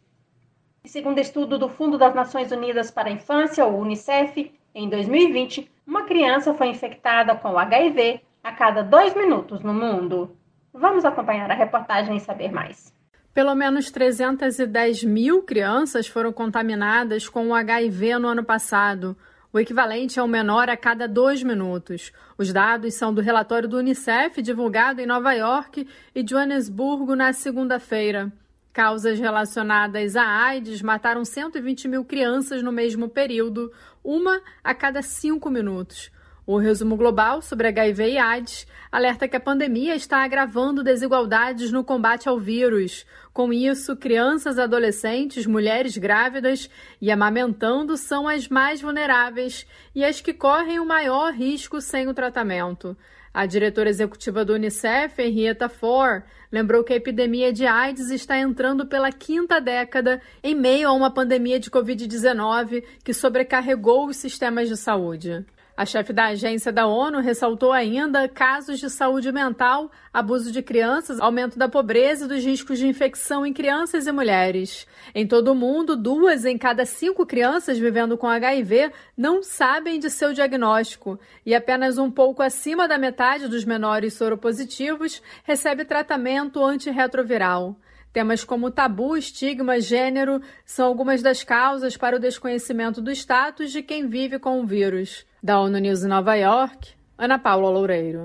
segundo 0.86 1.20
estudo 1.20 1.60
do 1.60 1.70
Fundo 1.70 1.98
das 1.98 2.15
Nações 2.15 2.51
Unidas 2.51 2.89
para 2.89 3.10
a 3.10 3.12
Infância, 3.12 3.65
o 3.65 3.79
UNICEF, 3.79 4.51
em 4.74 4.89
2020, 4.89 5.70
uma 5.86 6.03
criança 6.03 6.53
foi 6.53 6.68
infectada 6.68 7.36
com 7.36 7.60
HIV 7.60 8.22
a 8.44 8.51
cada 8.51 8.82
dois 8.82 9.13
minutos 9.13 9.62
no 9.62 9.74
mundo. 9.74 10.36
Vamos 10.74 11.06
acompanhar 11.06 11.51
a 11.51 11.56
reportagem 11.56 12.15
e 12.15 12.20
saber 12.20 12.51
mais. 12.51 12.94
Pelo 13.34 13.53
menos 13.53 13.91
310 13.91 15.03
mil 15.03 15.44
crianças 15.44 16.08
foram 16.08 16.34
contaminadas 16.34 17.29
com 17.29 17.50
o 17.50 17.53
HIV 17.53 18.18
no 18.18 18.27
ano 18.27 18.44
passado, 18.44 19.15
o 19.51 19.60
equivalente 19.60 20.20
a 20.20 20.24
um 20.24 20.27
menor 20.27 20.70
a 20.70 20.77
cada 20.77 21.08
dois 21.08 21.41
minutos. 21.41 22.12
Os 22.38 22.53
dados 22.53 22.94
são 22.94 23.13
do 23.13 23.22
relatório 23.22 23.68
do 23.68 23.77
Unicef, 23.77 24.41
divulgado 24.41 25.01
em 25.01 25.08
Nova 25.08 25.34
York 25.34 25.88
e 26.13 26.25
Joanesburgo 26.27 27.15
na 27.15 27.34
segunda-feira. 27.34 28.32
Causas 28.72 29.20
relacionadas 29.20 30.15
à 30.15 30.24
AIDS 30.24 30.82
mataram 30.82 31.25
120 31.25 31.88
mil 31.88 32.06
crianças 32.06 32.62
no 32.62 32.72
mesmo 32.72 33.10
período, 33.10 33.72
uma 34.03 34.39
a 34.63 34.75
cada 34.75 35.01
cinco 35.01 35.50
minutos. 35.50 36.12
O 36.46 36.58
resumo 36.58 36.96
global 36.96 37.41
sobre 37.41 37.68
HIV 37.68 38.12
e 38.12 38.18
AIDS 38.18 38.65
alerta 38.91 39.27
que 39.27 39.36
a 39.36 39.39
pandemia 39.39 39.96
está 39.96 40.24
agravando 40.24 40.84
desigualdades 40.84 41.72
no 41.72 41.84
combate 41.84 42.27
ao 42.27 42.39
vírus. 42.39 43.06
Com 43.39 43.53
isso, 43.53 43.96
crianças, 43.96 44.60
adolescentes, 44.60 45.46
mulheres 45.46 45.98
grávidas 45.98 46.69
e 47.00 47.10
amamentando 47.10 47.96
são 47.96 48.27
as 48.27 48.50
mais 48.50 48.81
vulneráveis 48.81 49.65
e 49.96 50.03
as 50.03 50.19
que 50.19 50.34
correm 50.34 50.77
o 50.77 50.86
maior 50.86 51.31
risco 51.31 51.79
sem 51.79 52.10
o 52.10 52.13
tratamento. 52.13 52.98
A 53.34 53.46
diretora 53.46 53.88
executiva 53.88 54.43
do 54.43 54.55
Unicef, 54.55 55.22
Henrietta 55.22 55.69
Fore, 55.69 56.24
lembrou 56.51 56.84
que 56.84 56.91
a 56.91 56.98
epidemia 56.98 57.53
de 57.53 57.65
AIDS 57.65 58.10
está 58.10 58.38
entrando 58.38 58.86
pela 58.86 59.10
quinta 59.10 59.62
década 59.62 60.22
em 60.43 60.53
meio 60.53 60.89
a 60.89 60.91
uma 60.91 61.10
pandemia 61.10 61.62
de 61.62 61.72
Covid-19 61.72 62.84
que 63.05 63.13
sobrecarregou 63.13 64.08
os 64.08 64.17
sistemas 64.17 64.67
de 64.67 64.75
saúde. 64.75 65.46
A 65.79 65.86
chefe 65.86 66.12
da 66.12 66.25
agência 66.25 66.74
da 66.74 66.88
ONU 66.88 67.21
ressaltou 67.21 67.71
ainda 67.71 68.27
casos 68.27 68.81
de 68.81 68.89
saúde 68.89 69.31
mental, 69.31 69.89
abuso 70.12 70.51
de 70.51 70.62
crianças, 70.62 71.21
aumento 71.21 71.57
da 71.57 71.69
pobreza 71.69 72.25
e 72.25 72.27
dos 72.27 72.43
riscos 72.43 72.79
de 72.79 72.86
infecção 72.86 73.45
em 73.45 73.53
crianças 73.53 74.05
e 74.05 74.12
mulheres. 74.12 74.86
Em 75.15 75.25
todo 75.25 75.53
o 75.53 75.55
mundo, 75.55 75.95
duas 75.95 76.43
em 76.43 76.57
cada 76.57 76.86
cinco 76.86 77.25
crianças 77.25 77.79
vivendo 77.79 78.17
com 78.17 78.27
HIV 78.27 78.91
não 79.15 79.41
sabem 79.41 80.01
de 80.01 80.09
seu 80.09 80.33
diagnóstico 80.33 81.17
e 81.45 81.55
apenas 81.55 81.98
um 81.98 82.12
pouco 82.12 82.43
acima 82.43 82.86
da 82.86 82.98
metade 82.98 83.48
dos 83.48 83.63
menores 83.63 84.15
soropositivos 84.15 85.24
recebe 85.45 85.86
tratamento 85.86 86.62
antirretroviral. 86.62 87.77
Temas 88.12 88.43
como 88.43 88.69
tabu, 88.69 89.15
estigma, 89.15 89.79
gênero 89.79 90.41
são 90.65 90.88
algumas 90.88 91.21
das 91.21 91.41
causas 91.41 91.95
para 91.95 92.17
o 92.17 92.19
desconhecimento 92.19 93.01
do 93.01 93.12
status 93.12 93.71
de 93.71 93.81
quem 93.81 94.07
vive 94.07 94.39
com 94.39 94.59
o 94.59 94.65
vírus. 94.65 95.28
Da 95.41 95.58
ONU 95.58 95.77
News 95.77 96.03
em 96.03 96.08
Nova 96.08 96.36
York, 96.36 96.89
Ana 97.17 97.39
Paula 97.39 97.69
Loureiro. 97.69 98.24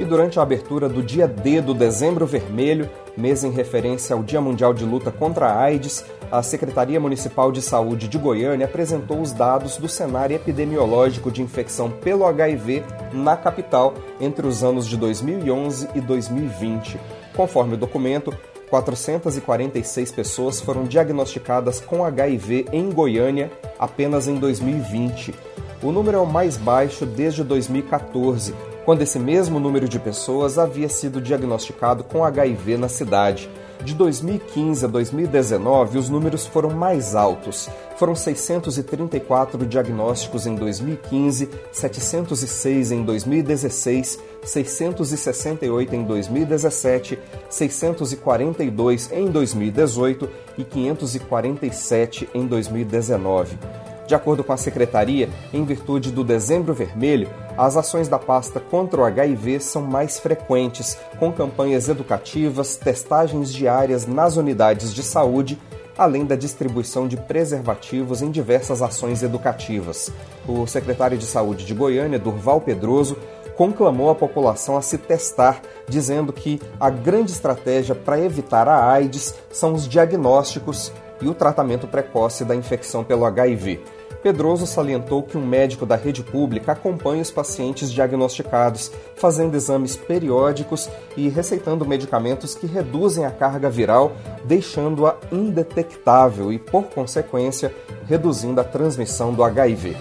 E 0.00 0.04
durante 0.04 0.40
a 0.40 0.42
abertura 0.42 0.88
do 0.88 1.00
dia 1.00 1.28
D 1.28 1.60
do 1.60 1.72
Dezembro 1.72 2.26
Vermelho, 2.26 2.90
mês 3.16 3.44
em 3.44 3.52
referência 3.52 4.16
ao 4.16 4.24
Dia 4.24 4.40
Mundial 4.40 4.74
de 4.74 4.84
Luta 4.84 5.12
contra 5.12 5.46
a 5.46 5.60
AIDS, 5.60 6.04
a 6.28 6.42
Secretaria 6.42 6.98
Municipal 6.98 7.52
de 7.52 7.62
Saúde 7.62 8.08
de 8.08 8.18
Goiânia 8.18 8.66
apresentou 8.66 9.20
os 9.20 9.32
dados 9.32 9.76
do 9.76 9.88
cenário 9.88 10.34
epidemiológico 10.34 11.30
de 11.30 11.42
infecção 11.42 11.88
pelo 11.88 12.26
HIV 12.26 12.82
na 13.12 13.36
capital 13.36 13.94
entre 14.20 14.44
os 14.44 14.64
anos 14.64 14.88
de 14.88 14.96
2011 14.96 15.88
e 15.94 16.00
2020. 16.00 16.98
Conforme 17.36 17.74
o 17.74 17.78
documento, 17.78 18.36
446 18.70 20.12
pessoas 20.12 20.60
foram 20.60 20.84
diagnosticadas 20.84 21.80
com 21.80 22.04
HIV 22.04 22.66
em 22.72 22.90
Goiânia 22.90 23.50
apenas 23.78 24.26
em 24.28 24.36
2020. 24.36 25.34
O 25.82 25.92
número 25.92 26.16
é 26.16 26.20
o 26.20 26.26
mais 26.26 26.56
baixo 26.56 27.04
desde 27.04 27.44
2014, 27.44 28.54
quando 28.86 29.02
esse 29.02 29.18
mesmo 29.18 29.58
número 29.58 29.88
de 29.88 29.98
pessoas 29.98 30.60
havia 30.60 30.88
sido 30.88 31.20
diagnosticado 31.20 32.04
com 32.04 32.24
HIV 32.24 32.76
na 32.76 32.88
cidade. 32.88 33.50
De 33.84 33.92
2015 33.92 34.84
a 34.84 34.88
2019, 34.88 35.98
os 35.98 36.08
números 36.08 36.46
foram 36.46 36.70
mais 36.70 37.16
altos. 37.16 37.68
Foram 37.96 38.14
634 38.14 39.66
diagnósticos 39.66 40.46
em 40.46 40.54
2015, 40.54 41.50
706 41.72 42.92
em 42.92 43.04
2016, 43.04 44.20
668 44.44 45.96
em 45.96 46.04
2017, 46.04 47.18
642 47.50 49.10
em 49.10 49.26
2018 49.26 50.30
e 50.58 50.64
547 50.64 52.28
em 52.32 52.46
2019. 52.46 53.58
De 54.06 54.14
acordo 54.14 54.44
com 54.44 54.52
a 54.52 54.56
secretaria, 54.56 55.28
em 55.52 55.64
virtude 55.64 56.12
do 56.12 56.22
Dezembro 56.22 56.72
Vermelho, 56.72 57.28
as 57.58 57.76
ações 57.76 58.06
da 58.06 58.18
pasta 58.18 58.60
contra 58.60 59.00
o 59.00 59.04
HIV 59.04 59.58
são 59.58 59.82
mais 59.82 60.20
frequentes, 60.20 60.96
com 61.18 61.32
campanhas 61.32 61.88
educativas, 61.88 62.76
testagens 62.76 63.52
diárias 63.52 64.06
nas 64.06 64.36
unidades 64.36 64.94
de 64.94 65.02
saúde, 65.02 65.58
além 65.98 66.24
da 66.24 66.36
distribuição 66.36 67.08
de 67.08 67.16
preservativos 67.16 68.22
em 68.22 68.30
diversas 68.30 68.80
ações 68.80 69.22
educativas. 69.22 70.12
O 70.46 70.66
secretário 70.66 71.18
de 71.18 71.26
Saúde 71.26 71.64
de 71.64 71.74
Goiânia, 71.74 72.18
Durval 72.18 72.60
Pedroso, 72.60 73.16
conclamou 73.56 74.10
a 74.10 74.14
população 74.14 74.76
a 74.76 74.82
se 74.82 74.98
testar, 74.98 75.62
dizendo 75.88 76.32
que 76.32 76.60
a 76.78 76.90
grande 76.90 77.32
estratégia 77.32 77.94
para 77.94 78.20
evitar 78.20 78.68
a 78.68 78.88
AIDS 78.88 79.34
são 79.50 79.72
os 79.72 79.88
diagnósticos 79.88 80.92
e 81.20 81.28
o 81.28 81.34
tratamento 81.34 81.86
precoce 81.86 82.44
da 82.44 82.54
infecção 82.54 83.04
pelo 83.04 83.24
HIV. 83.24 83.80
Pedroso 84.22 84.66
salientou 84.66 85.22
que 85.22 85.38
um 85.38 85.46
médico 85.46 85.86
da 85.86 85.94
rede 85.94 86.22
pública 86.22 86.72
acompanha 86.72 87.22
os 87.22 87.30
pacientes 87.30 87.92
diagnosticados, 87.92 88.90
fazendo 89.14 89.54
exames 89.54 89.94
periódicos 89.94 90.88
e 91.16 91.28
receitando 91.28 91.86
medicamentos 91.86 92.54
que 92.54 92.66
reduzem 92.66 93.24
a 93.24 93.30
carga 93.30 93.70
viral, 93.70 94.12
deixando-a 94.44 95.16
indetectável 95.30 96.52
e, 96.52 96.58
por 96.58 96.86
consequência, 96.86 97.72
reduzindo 98.08 98.60
a 98.60 98.64
transmissão 98.64 99.32
do 99.32 99.44
HIV. 99.44 99.96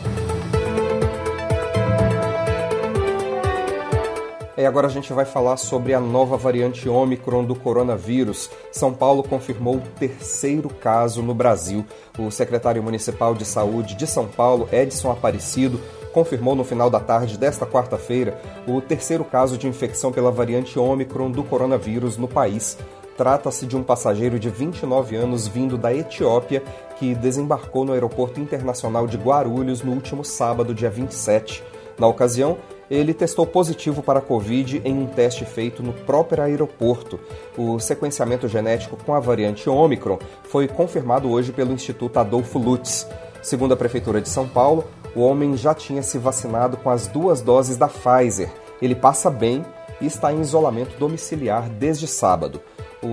E 4.57 4.65
agora 4.65 4.87
a 4.87 4.89
gente 4.89 5.11
vai 5.11 5.25
falar 5.25 5.57
sobre 5.57 5.93
a 5.93 5.99
nova 5.99 6.37
variante 6.37 6.87
Ômicron 6.87 7.43
do 7.43 7.55
coronavírus. 7.55 8.49
São 8.71 8.93
Paulo 8.93 9.21
confirmou 9.21 9.75
o 9.75 9.81
terceiro 9.99 10.69
caso 10.69 11.21
no 11.21 11.33
Brasil. 11.33 11.85
O 12.17 12.31
secretário 12.31 12.81
municipal 12.81 13.33
de 13.33 13.43
saúde 13.43 13.95
de 13.95 14.07
São 14.07 14.27
Paulo, 14.27 14.69
Edson 14.71 15.11
Aparecido, 15.11 15.81
confirmou 16.13 16.55
no 16.55 16.63
final 16.63 16.89
da 16.89 17.01
tarde 17.01 17.37
desta 17.37 17.65
quarta-feira 17.65 18.39
o 18.65 18.79
terceiro 18.79 19.25
caso 19.25 19.57
de 19.57 19.67
infecção 19.67 20.13
pela 20.13 20.31
variante 20.31 20.79
Ômicron 20.79 21.29
do 21.29 21.43
coronavírus 21.43 22.15
no 22.15 22.27
país. 22.27 22.77
Trata-se 23.17 23.65
de 23.65 23.75
um 23.75 23.83
passageiro 23.83 24.39
de 24.39 24.49
29 24.49 25.17
anos 25.17 25.47
vindo 25.47 25.77
da 25.77 25.93
Etiópia 25.93 26.63
que 26.97 27.13
desembarcou 27.13 27.83
no 27.83 27.91
Aeroporto 27.91 28.39
Internacional 28.39 29.05
de 29.05 29.17
Guarulhos 29.17 29.81
no 29.81 29.91
último 29.91 30.23
sábado, 30.23 30.73
dia 30.73 30.89
27. 30.89 31.61
Na 31.97 32.07
ocasião, 32.07 32.57
ele 32.89 33.13
testou 33.13 33.45
positivo 33.45 34.03
para 34.03 34.21
Covid 34.21 34.81
em 34.83 34.97
um 34.97 35.07
teste 35.07 35.45
feito 35.45 35.81
no 35.81 35.93
próprio 35.93 36.43
aeroporto. 36.43 37.19
O 37.57 37.79
sequenciamento 37.79 38.47
genético 38.47 38.97
com 39.03 39.13
a 39.13 39.19
variante 39.19 39.69
Omicron 39.69 40.19
foi 40.43 40.67
confirmado 40.67 41.29
hoje 41.29 41.51
pelo 41.51 41.73
Instituto 41.73 42.19
Adolfo 42.19 42.59
Lutz. 42.59 43.07
Segundo 43.41 43.73
a 43.73 43.77
Prefeitura 43.77 44.21
de 44.21 44.29
São 44.29 44.47
Paulo, 44.47 44.85
o 45.15 45.21
homem 45.21 45.55
já 45.55 45.73
tinha 45.73 46.03
se 46.03 46.17
vacinado 46.17 46.77
com 46.77 46.89
as 46.89 47.07
duas 47.07 47.41
doses 47.41 47.77
da 47.77 47.87
Pfizer. 47.87 48.51
Ele 48.81 48.95
passa 48.95 49.29
bem 49.29 49.65
e 50.01 50.05
está 50.05 50.33
em 50.33 50.41
isolamento 50.41 50.97
domiciliar 50.99 51.69
desde 51.69 52.07
sábado. 52.07 52.61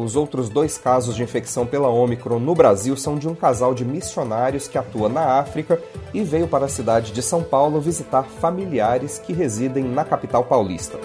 Os 0.01 0.17
outros 0.17 0.49
dois 0.49 0.79
casos 0.79 1.15
de 1.15 1.23
infecção 1.23 1.67
pela 1.67 1.89
Omicron 1.89 2.39
no 2.39 2.55
Brasil 2.55 2.97
são 2.97 3.19
de 3.19 3.29
um 3.29 3.35
casal 3.35 3.75
de 3.75 3.85
missionários 3.85 4.67
que 4.67 4.79
atua 4.79 5.07
na 5.07 5.39
África 5.39 5.79
e 6.15 6.25
veio 6.25 6.49
para 6.49 6.65
a 6.65 6.69
cidade 6.69 7.13
de 7.13 7.21
São 7.21 7.43
Paulo 7.43 7.79
visitar 7.79 8.23
familiares 8.23 9.19
que 9.19 9.35
residem 9.35 9.85
na 9.85 10.03
capital 10.03 10.45
paulista. 10.45 10.99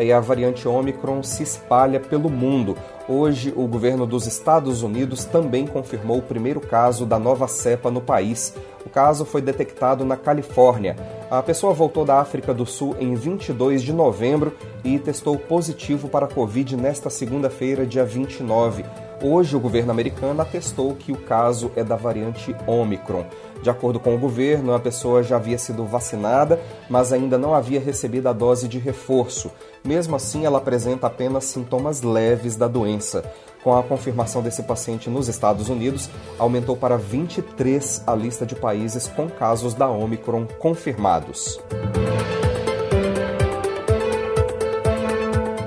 E 0.00 0.10
a 0.10 0.18
variante 0.18 0.66
Omicron 0.66 1.22
se 1.22 1.42
espalha 1.42 2.00
pelo 2.00 2.30
mundo. 2.30 2.74
Hoje, 3.06 3.52
o 3.54 3.66
governo 3.66 4.06
dos 4.06 4.26
Estados 4.26 4.82
Unidos 4.82 5.26
também 5.26 5.66
confirmou 5.66 6.18
o 6.18 6.22
primeiro 6.22 6.58
caso 6.58 7.04
da 7.04 7.18
nova 7.18 7.46
cepa 7.46 7.90
no 7.90 8.00
país. 8.00 8.54
O 8.84 8.88
caso 8.88 9.26
foi 9.26 9.42
detectado 9.42 10.06
na 10.06 10.16
Califórnia. 10.16 10.96
A 11.30 11.42
pessoa 11.42 11.74
voltou 11.74 12.06
da 12.06 12.18
África 12.18 12.54
do 12.54 12.64
Sul 12.64 12.96
em 12.98 13.14
22 13.14 13.82
de 13.82 13.92
novembro 13.92 14.56
e 14.82 14.98
testou 14.98 15.38
positivo 15.38 16.08
para 16.08 16.24
a 16.24 16.28
Covid 16.30 16.78
nesta 16.78 17.10
segunda-feira, 17.10 17.86
dia 17.86 18.06
29. 18.06 18.86
Hoje, 19.22 19.56
o 19.56 19.60
governo 19.60 19.90
americano 19.90 20.42
atestou 20.42 20.94
que 20.94 21.12
o 21.12 21.16
caso 21.16 21.70
é 21.76 21.84
da 21.84 21.96
variante 21.96 22.54
Omicron. 22.66 23.24
De 23.62 23.70
acordo 23.70 23.98
com 23.98 24.14
o 24.14 24.18
governo, 24.18 24.74
a 24.74 24.78
pessoa 24.78 25.22
já 25.22 25.36
havia 25.36 25.56
sido 25.56 25.84
vacinada, 25.84 26.60
mas 26.88 27.12
ainda 27.12 27.38
não 27.38 27.54
havia 27.54 27.80
recebido 27.80 28.28
a 28.28 28.32
dose 28.32 28.68
de 28.68 28.78
reforço. 28.78 29.50
Mesmo 29.82 30.16
assim, 30.16 30.44
ela 30.44 30.58
apresenta 30.58 31.06
apenas 31.06 31.44
sintomas 31.44 32.02
leves 32.02 32.56
da 32.56 32.68
doença. 32.68 33.24
Com 33.62 33.74
a 33.74 33.82
confirmação 33.82 34.42
desse 34.42 34.62
paciente 34.62 35.08
nos 35.08 35.28
Estados 35.28 35.70
Unidos, 35.70 36.10
aumentou 36.38 36.76
para 36.76 36.98
23 36.98 38.02
a 38.06 38.14
lista 38.14 38.44
de 38.44 38.54
países 38.54 39.08
com 39.08 39.28
casos 39.28 39.72
da 39.72 39.88
Omicron 39.88 40.46
confirmados. 40.58 41.58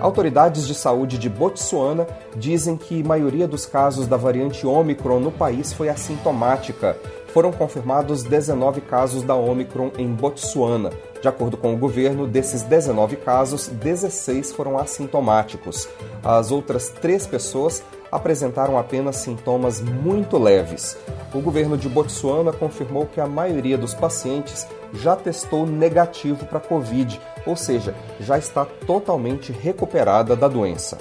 Autoridades 0.07 0.65
de 0.65 0.73
saúde 0.73 1.17
de 1.17 1.29
Botsuana 1.29 2.07
dizem 2.33 2.77
que 2.77 3.01
a 3.01 3.05
maioria 3.05 3.45
dos 3.45 3.65
casos 3.65 4.07
da 4.07 4.15
variante 4.15 4.65
Omicron 4.65 5.19
no 5.19 5.33
país 5.33 5.73
foi 5.73 5.89
assintomática 5.89 6.97
foram 7.33 7.51
confirmados 7.51 8.23
19 8.23 8.79
casos 8.79 9.21
da 9.21 9.35
Omicron 9.35 9.91
em 9.97 10.07
Botsuana. 10.07 10.91
De 11.21 11.27
acordo 11.27 11.57
com 11.57 11.73
o 11.73 11.77
governo, 11.77 12.25
desses 12.25 12.63
19 12.63 13.17
casos, 13.17 13.67
16 13.67 14.53
foram 14.53 14.79
assintomáticos. 14.79 15.89
As 16.23 16.51
outras 16.51 16.87
três 16.87 17.27
pessoas 17.27 17.83
apresentaram 18.09 18.77
apenas 18.77 19.17
sintomas 19.17 19.81
muito 19.81 20.37
leves. 20.37 20.97
O 21.33 21.41
governo 21.41 21.77
de 21.77 21.89
Botsuana 21.89 22.53
confirmou 22.53 23.05
que 23.07 23.19
a 23.19 23.27
maioria 23.27 23.77
dos 23.77 23.93
pacientes 23.93 24.65
já 24.93 25.15
testou 25.15 25.65
negativo 25.65 26.45
para 26.45 26.59
Covid, 26.59 27.19
ou 27.45 27.55
seja, 27.55 27.95
já 28.19 28.37
está 28.37 28.65
totalmente 28.65 29.51
recuperada 29.51 30.35
da 30.35 30.47
doença. 30.47 30.97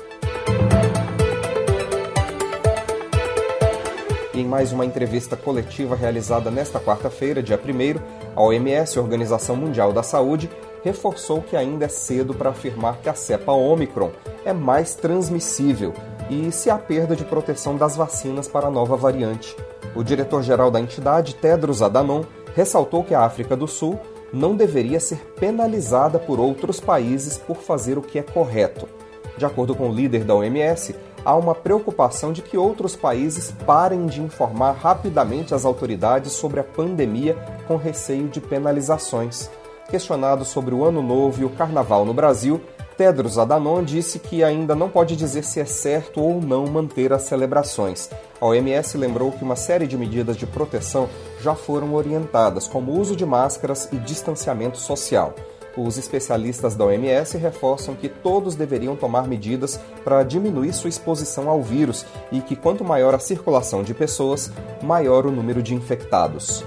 em 4.41 4.45
mais 4.45 4.71
uma 4.71 4.85
entrevista 4.85 5.37
coletiva 5.37 5.97
realizada 5.97 6.51
nesta 6.51 6.79
quarta-feira, 6.79 7.43
dia 7.43 7.59
1, 7.59 8.01
a 8.37 8.43
OMS, 8.43 8.99
Organização 8.99 9.57
Mundial 9.57 9.93
da 9.93 10.03
Saúde, 10.03 10.51
reforçou 10.85 11.41
que 11.41 11.57
ainda 11.57 11.87
é 11.87 11.89
cedo 11.89 12.35
para 12.35 12.51
afirmar 12.51 12.99
que 12.99 13.09
a 13.09 13.15
cepa 13.15 13.53
Omicron 13.53 14.11
é 14.45 14.53
mais 14.53 14.95
transmissível 14.95 15.93
e 16.31 16.53
se 16.53 16.71
há 16.71 16.77
perda 16.79 17.17
de 17.17 17.25
proteção 17.25 17.77
das 17.77 17.97
vacinas 17.97 18.47
para 18.47 18.69
a 18.69 18.71
nova 18.71 18.97
variante. 18.97 19.57
O 19.95 20.05
diretor-geral 20.05 20.71
da 20.71 20.81
entidade, 20.81 21.35
Tedros 21.35 21.83
Adhanom, 21.83 22.23
ressaltou 22.57 23.05
que 23.05 23.15
a 23.15 23.21
África 23.21 23.55
do 23.55 23.69
Sul 23.69 24.01
não 24.33 24.57
deveria 24.57 24.99
ser 24.99 25.19
penalizada 25.39 26.19
por 26.19 26.41
outros 26.41 26.81
países 26.81 27.37
por 27.37 27.59
fazer 27.59 27.99
o 27.99 28.03
que 28.03 28.19
é 28.19 28.23
correto. 28.23 28.89
De 29.37 29.45
acordo 29.45 29.75
com 29.75 29.91
o 29.91 29.95
líder 29.95 30.25
da 30.25 30.35
OMS, 30.35 30.97
há 31.23 31.37
uma 31.37 31.55
preocupação 31.55 32.33
de 32.33 32.41
que 32.41 32.57
outros 32.57 32.97
países 32.97 33.53
parem 33.67 34.07
de 34.07 34.23
informar 34.23 34.73
rapidamente 34.73 35.55
as 35.55 35.67
autoridades 35.67 36.33
sobre 36.33 36.59
a 36.59 36.65
pandemia 36.65 37.37
com 37.69 37.77
receio 37.77 38.27
de 38.27 38.41
penalizações. 38.41 39.51
Questionado 39.91 40.43
sobre 40.43 40.75
o 40.75 40.83
Ano 40.83 41.03
Novo 41.03 41.43
e 41.43 41.45
o 41.45 41.51
Carnaval 41.51 42.07
no 42.07 42.15
Brasil, 42.15 42.59
Tedros 42.97 43.39
Adhanom 43.39 43.83
disse 43.83 44.19
que 44.19 44.43
ainda 44.43 44.75
não 44.75 44.89
pode 44.89 45.17
dizer 45.17 45.45
se 45.45 45.61
é 45.61 45.67
certo 45.67 46.21
ou 46.21 46.41
não 46.41 46.67
manter 46.67 47.13
as 47.13 47.23
celebrações. 47.23 48.09
A 48.41 48.47
OMS 48.47 48.97
lembrou 48.97 49.31
que 49.33 49.45
uma 49.45 49.57
série 49.57 49.87
de 49.87 49.99
medidas 49.99 50.37
de 50.37 50.47
proteção 50.47 51.09
já 51.43 51.55
foram 51.55 51.95
orientadas, 51.95 52.67
como 52.67 52.93
o 52.93 52.99
uso 52.99 53.15
de 53.15 53.27
máscaras 53.27 53.89
e 53.93 53.97
distanciamento 53.97 54.79
social. 54.79 55.35
Os 55.77 55.99
especialistas 55.99 56.75
da 56.75 56.87
OMS 56.87 57.37
reforçam 57.37 57.95
que 57.95 58.09
todos 58.09 58.55
deveriam 58.55 58.97
tomar 58.97 59.29
medidas 59.29 59.79
para 60.03 60.23
diminuir 60.23 60.73
sua 60.73 60.89
exposição 60.89 61.51
ao 61.51 61.63
vírus 61.63 62.07
e 62.33 62.41
que 62.41 62.57
quanto 62.57 62.83
maior 62.83 63.15
a 63.15 63.19
circulação 63.19 63.83
de 63.83 63.93
pessoas, 63.93 64.51
maior 64.83 65.27
o 65.27 65.31
número 65.31 65.63
de 65.63 65.75
infectados. 65.75 66.65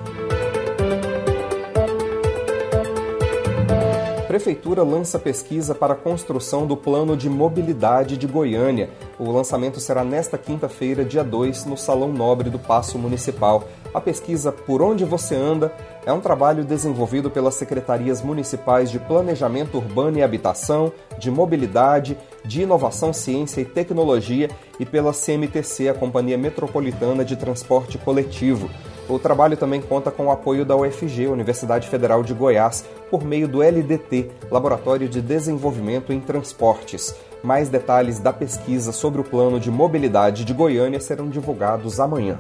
Prefeitura 4.29 4.83
lança 4.83 5.17
pesquisa 5.17 5.74
para 5.74 5.93
a 5.93 5.98
construção 5.98 6.67
do 6.67 6.77
Plano 6.77 7.17
de 7.17 7.27
Mobilidade 7.27 8.15
de 8.15 8.27
Goiânia. 8.27 8.91
O 9.17 9.31
lançamento 9.31 9.79
será 9.79 10.03
nesta 10.03 10.38
quinta-feira, 10.38 11.03
dia 11.03 11.24
2, 11.24 11.65
no 11.65 11.75
Salão 11.75 12.13
Nobre 12.13 12.51
do 12.51 12.59
Paço 12.59 13.00
Municipal. 13.00 13.67
A 13.91 14.00
pesquisa 14.00 14.51
Por 14.51 14.83
Onde 14.83 15.03
Você 15.03 15.36
Anda 15.36 15.74
é 16.05 16.13
um 16.13 16.21
trabalho 16.21 16.63
desenvolvido 16.63 17.31
pelas 17.31 17.55
secretarias 17.55 18.21
municipais 18.21 18.91
de 18.91 19.00
Planejamento 19.00 19.77
Urbano 19.79 20.19
e 20.19 20.21
Habitação, 20.21 20.93
de 21.17 21.31
Mobilidade, 21.31 22.15
de 22.45 22.62
Inovação, 22.62 23.12
Ciência 23.12 23.62
e 23.62 23.65
Tecnologia 23.65 24.48
e 24.79 24.86
pela 24.86 25.12
CMTC, 25.12 25.89
a 25.89 25.93
Companhia 25.95 26.38
Metropolitana 26.38 27.25
de 27.25 27.36
Transporte 27.36 27.98
Coletivo. 27.98 28.69
O 29.10 29.18
trabalho 29.18 29.58
também 29.58 29.82
conta 29.82 30.12
com 30.12 30.28
o 30.28 30.32
apoio 30.32 30.63
da 30.63 30.78
UFG, 30.78 31.28
Universidade 31.28 31.89
Federal 31.89 32.22
de 32.22 32.32
Goiás, 32.32 32.86
por 33.10 33.25
meio 33.25 33.48
do 33.48 33.63
LDT, 33.63 34.30
Laboratório 34.51 35.10
de 35.10 35.20
Desenvolvimento 35.20 36.13
em 36.13 36.20
Transportes. 36.20 37.16
Mais 37.42 37.70
detalhes 37.70 38.20
da 38.20 38.32
pesquisa 38.32 38.92
sobre 38.92 39.20
o 39.20 39.24
plano 39.24 39.60
de 39.60 39.72
mobilidade 39.72 40.46
de 40.46 40.54
Goiânia 40.54 41.00
serão 41.00 41.28
divulgados 41.28 42.00
amanhã. 42.00 42.38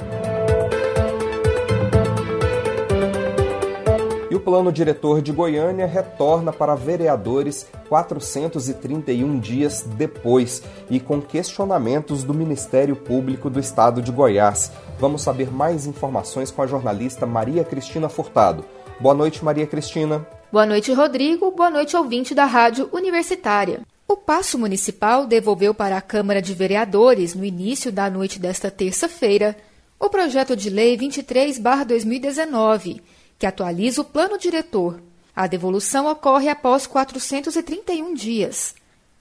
O 4.39 4.41
plano 4.41 4.71
diretor 4.71 5.21
de 5.21 5.33
Goiânia 5.33 5.85
retorna 5.85 6.53
para 6.53 6.73
vereadores 6.73 7.67
431 7.89 9.37
dias 9.37 9.83
depois 9.97 10.63
e 10.89 10.97
com 10.97 11.21
questionamentos 11.21 12.23
do 12.23 12.33
Ministério 12.33 12.95
Público 12.95 13.49
do 13.49 13.59
Estado 13.59 14.01
de 14.01 14.13
Goiás. 14.13 14.71
Vamos 14.97 15.23
saber 15.23 15.51
mais 15.51 15.85
informações 15.85 16.51
com 16.51 16.61
a 16.61 16.67
jornalista 16.67 17.25
Maria 17.25 17.65
Cristina 17.65 18.07
Furtado. 18.07 18.63
Boa 18.97 19.13
noite, 19.13 19.43
Maria 19.43 19.67
Cristina. 19.67 20.25
Boa 20.49 20.65
noite, 20.65 20.93
Rodrigo. 20.93 21.51
Boa 21.51 21.69
noite, 21.69 21.97
ouvinte 21.97 22.33
da 22.33 22.45
Rádio 22.45 22.87
Universitária. 22.93 23.81
O 24.07 24.15
Paço 24.15 24.57
Municipal 24.57 25.27
devolveu 25.27 25.73
para 25.73 25.97
a 25.97 26.01
Câmara 26.01 26.41
de 26.41 26.53
Vereadores, 26.53 27.35
no 27.35 27.43
início 27.43 27.91
da 27.91 28.09
noite 28.09 28.39
desta 28.39 28.71
terça-feira, 28.71 29.57
o 29.99 30.09
projeto 30.09 30.55
de 30.55 30.69
lei 30.69 30.97
23-2019 30.97 33.01
que 33.39 33.47
atualiza 33.47 34.01
o 34.01 34.05
plano 34.05 34.37
diretor. 34.37 35.01
A 35.33 35.47
devolução 35.47 36.05
ocorre 36.05 36.49
após 36.49 36.85
431 36.85 38.13
dias. 38.13 38.75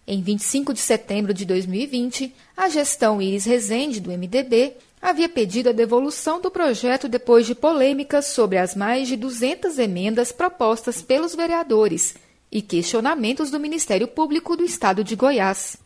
Em 0.05 0.21
25 0.21 0.75
de 0.75 0.81
setembro 0.81 1.33
de 1.33 1.45
2020, 1.45 2.35
a 2.57 2.69
gestão 2.69 3.23
Iris 3.23 3.45
Rezende, 3.45 4.01
do 4.01 4.11
MDB, 4.11 4.75
havia 5.01 5.29
pedido 5.29 5.69
a 5.69 5.73
devolução 5.73 6.41
do 6.41 6.51
projeto 6.51 7.09
depois 7.09 7.47
de 7.47 7.55
polêmicas 7.55 8.27
sobre 8.27 8.59
as 8.59 8.75
mais 8.75 9.07
de 9.07 9.17
200 9.17 9.79
emendas 9.79 10.33
propostas 10.33 11.01
pelos 11.01 11.37
vereadores 11.37 12.17
e 12.51 12.61
questionamentos 12.61 13.51
do 13.51 13.61
Ministério 13.61 14.09
Público 14.09 14.57
do 14.57 14.65
Estado 14.65 15.05
de 15.05 15.15
Goiás. 15.15 15.77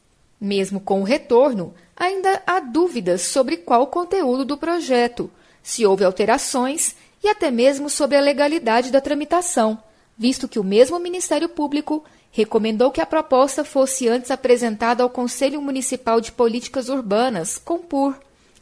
Mesmo 0.40 0.80
com 0.80 1.02
o 1.02 1.04
retorno, 1.04 1.74
ainda 1.94 2.42
há 2.46 2.60
dúvidas 2.60 3.22
sobre 3.22 3.58
qual 3.58 3.82
o 3.82 3.86
conteúdo 3.88 4.44
do 4.44 4.56
projeto, 4.56 5.30
se 5.62 5.84
houve 5.84 6.04
alterações 6.04 6.96
e 7.22 7.28
até 7.28 7.50
mesmo 7.50 7.88
sobre 7.88 8.16
a 8.16 8.20
legalidade 8.20 8.90
da 8.90 9.00
tramitação, 9.00 9.82
visto 10.18 10.48
que 10.48 10.58
o 10.58 10.64
mesmo 10.64 10.98
Ministério 10.98 11.48
Público 11.48 12.04
recomendou 12.30 12.90
que 12.90 13.00
a 13.00 13.06
proposta 13.06 13.64
fosse 13.64 14.08
antes 14.08 14.30
apresentada 14.30 15.02
ao 15.02 15.10
Conselho 15.10 15.60
Municipal 15.60 16.20
de 16.20 16.32
Políticas 16.32 16.88
Urbanas, 16.88 17.58
COMPUR, 17.58 18.14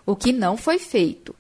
o 0.04 0.16
que 0.16 0.32
não 0.32 0.56
foi 0.56 0.78
feito. 0.78 1.34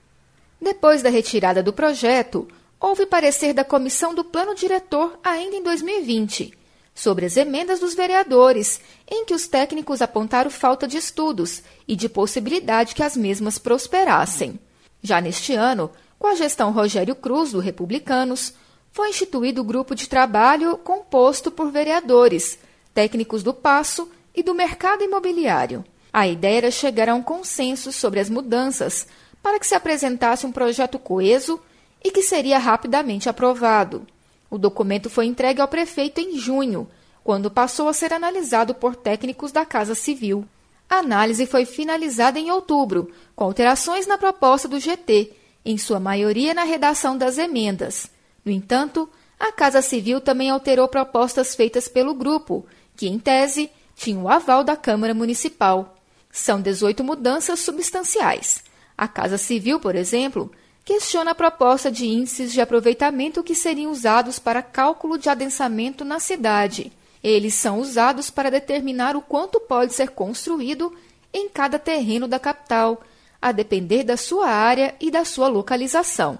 Depois 0.60 1.02
da 1.02 1.10
retirada 1.10 1.62
do 1.62 1.72
projeto, 1.72 2.46
houve 2.78 3.04
parecer 3.04 3.52
da 3.52 3.64
Comissão 3.64 4.14
do 4.14 4.24
Plano 4.24 4.54
Diretor 4.54 5.18
ainda 5.24 5.56
em 5.56 5.62
2020, 5.62 6.54
sobre 6.94 7.26
as 7.26 7.36
emendas 7.36 7.80
dos 7.80 7.94
vereadores, 7.94 8.80
em 9.10 9.24
que 9.24 9.34
os 9.34 9.46
técnicos 9.46 10.00
apontaram 10.00 10.50
falta 10.50 10.86
de 10.86 10.96
estudos 10.96 11.62
e 11.88 11.96
de 11.96 12.08
possibilidade 12.08 12.94
que 12.94 13.02
as 13.02 13.16
mesmas 13.16 13.58
prosperassem. 13.58 14.58
Já 15.02 15.20
neste 15.20 15.54
ano, 15.54 15.90
com 16.20 16.26
a 16.26 16.34
gestão 16.34 16.70
Rogério 16.70 17.14
Cruz, 17.14 17.52
do 17.52 17.60
Republicanos, 17.60 18.52
foi 18.92 19.08
instituído 19.08 19.62
o 19.62 19.64
grupo 19.64 19.94
de 19.94 20.06
trabalho 20.06 20.76
composto 20.76 21.50
por 21.50 21.72
vereadores, 21.72 22.58
técnicos 22.92 23.42
do 23.42 23.54
Passo 23.54 24.06
e 24.36 24.42
do 24.42 24.54
mercado 24.54 25.02
imobiliário. 25.02 25.82
A 26.12 26.28
ideia 26.28 26.58
era 26.58 26.70
chegar 26.70 27.08
a 27.08 27.14
um 27.14 27.22
consenso 27.22 27.90
sobre 27.90 28.20
as 28.20 28.28
mudanças 28.28 29.06
para 29.42 29.58
que 29.58 29.66
se 29.66 29.74
apresentasse 29.74 30.44
um 30.44 30.52
projeto 30.52 30.98
coeso 30.98 31.58
e 32.04 32.10
que 32.10 32.22
seria 32.22 32.58
rapidamente 32.58 33.26
aprovado. 33.26 34.06
O 34.50 34.58
documento 34.58 35.08
foi 35.08 35.24
entregue 35.24 35.62
ao 35.62 35.68
prefeito 35.68 36.20
em 36.20 36.36
junho, 36.36 36.86
quando 37.24 37.50
passou 37.50 37.88
a 37.88 37.94
ser 37.94 38.12
analisado 38.12 38.74
por 38.74 38.94
técnicos 38.94 39.52
da 39.52 39.64
Casa 39.64 39.94
Civil. 39.94 40.44
A 40.86 40.96
análise 40.96 41.46
foi 41.46 41.64
finalizada 41.64 42.38
em 42.38 42.50
outubro, 42.50 43.10
com 43.34 43.44
alterações 43.44 44.06
na 44.06 44.18
proposta 44.18 44.68
do 44.68 44.78
GT, 44.78 45.39
em 45.64 45.76
sua 45.78 46.00
maioria 46.00 46.54
na 46.54 46.64
redação 46.64 47.16
das 47.16 47.38
emendas. 47.38 48.10
No 48.44 48.50
entanto, 48.50 49.08
a 49.38 49.52
Casa 49.52 49.82
Civil 49.82 50.20
também 50.20 50.50
alterou 50.50 50.88
propostas 50.88 51.54
feitas 51.54 51.88
pelo 51.88 52.14
grupo, 52.14 52.66
que, 52.96 53.08
em 53.08 53.18
tese, 53.18 53.70
tinham 53.94 54.24
o 54.24 54.28
aval 54.28 54.62
da 54.62 54.76
Câmara 54.76 55.14
Municipal. 55.14 55.96
São 56.30 56.60
18 56.60 57.02
mudanças 57.02 57.60
substanciais. 57.60 58.62
A 58.96 59.08
Casa 59.08 59.38
Civil, 59.38 59.80
por 59.80 59.94
exemplo, 59.94 60.50
questiona 60.84 61.30
a 61.30 61.34
proposta 61.34 61.90
de 61.90 62.06
índices 62.06 62.52
de 62.52 62.60
aproveitamento 62.60 63.42
que 63.42 63.54
seriam 63.54 63.90
usados 63.90 64.38
para 64.38 64.62
cálculo 64.62 65.16
de 65.16 65.28
adensamento 65.28 66.04
na 66.04 66.20
cidade. 66.20 66.92
Eles 67.22 67.54
são 67.54 67.78
usados 67.78 68.30
para 68.30 68.50
determinar 68.50 69.16
o 69.16 69.22
quanto 69.22 69.60
pode 69.60 69.94
ser 69.94 70.10
construído 70.10 70.92
em 71.32 71.48
cada 71.48 71.78
terreno 71.78 72.26
da 72.26 72.38
capital, 72.38 73.02
a 73.40 73.52
depender 73.52 74.04
da 74.04 74.16
sua 74.16 74.48
área 74.48 74.94
e 75.00 75.10
da 75.10 75.24
sua 75.24 75.48
localização. 75.48 76.38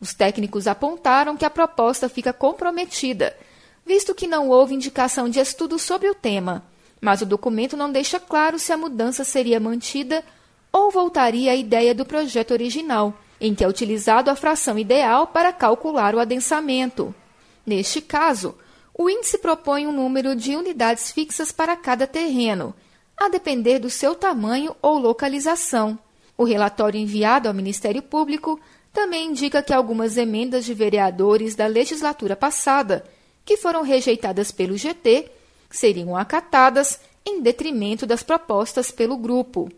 Os 0.00 0.12
técnicos 0.12 0.66
apontaram 0.66 1.36
que 1.36 1.44
a 1.44 1.50
proposta 1.50 2.08
fica 2.08 2.32
comprometida, 2.32 3.36
visto 3.86 4.14
que 4.14 4.26
não 4.26 4.48
houve 4.48 4.74
indicação 4.74 5.28
de 5.28 5.38
estudo 5.38 5.78
sobre 5.78 6.08
o 6.08 6.14
tema, 6.14 6.64
mas 7.00 7.22
o 7.22 7.26
documento 7.26 7.76
não 7.76 7.90
deixa 7.90 8.18
claro 8.20 8.58
se 8.58 8.72
a 8.72 8.76
mudança 8.76 9.24
seria 9.24 9.60
mantida 9.60 10.24
ou 10.72 10.90
voltaria 10.90 11.52
à 11.52 11.56
ideia 11.56 11.94
do 11.94 12.04
projeto 12.04 12.52
original, 12.52 13.14
em 13.40 13.54
que 13.54 13.64
é 13.64 13.68
utilizado 13.68 14.30
a 14.30 14.36
fração 14.36 14.78
ideal 14.78 15.26
para 15.26 15.52
calcular 15.52 16.14
o 16.14 16.20
adensamento. 16.20 17.14
Neste 17.66 18.00
caso, 18.00 18.56
o 18.94 19.08
índice 19.08 19.38
propõe 19.38 19.86
um 19.86 19.92
número 19.92 20.36
de 20.36 20.54
unidades 20.54 21.10
fixas 21.10 21.50
para 21.50 21.76
cada 21.76 22.06
terreno, 22.06 22.74
a 23.16 23.28
depender 23.28 23.78
do 23.78 23.90
seu 23.90 24.14
tamanho 24.14 24.74
ou 24.82 24.98
localização. 24.98 25.98
O 26.42 26.44
relatório 26.44 26.98
enviado 26.98 27.46
ao 27.46 27.54
Ministério 27.54 28.02
Público 28.02 28.58
também 28.92 29.28
indica 29.28 29.62
que 29.62 29.72
algumas 29.72 30.16
emendas 30.16 30.64
de 30.64 30.74
vereadores 30.74 31.54
da 31.54 31.68
legislatura 31.68 32.34
passada, 32.34 33.04
que 33.44 33.56
foram 33.56 33.82
rejeitadas 33.82 34.50
pelo 34.50 34.76
GT, 34.76 35.30
seriam 35.70 36.16
acatadas 36.16 36.98
em 37.24 37.40
detrimento 37.40 38.06
das 38.06 38.24
propostas 38.24 38.90
pelo 38.90 39.16
grupo. 39.16 39.70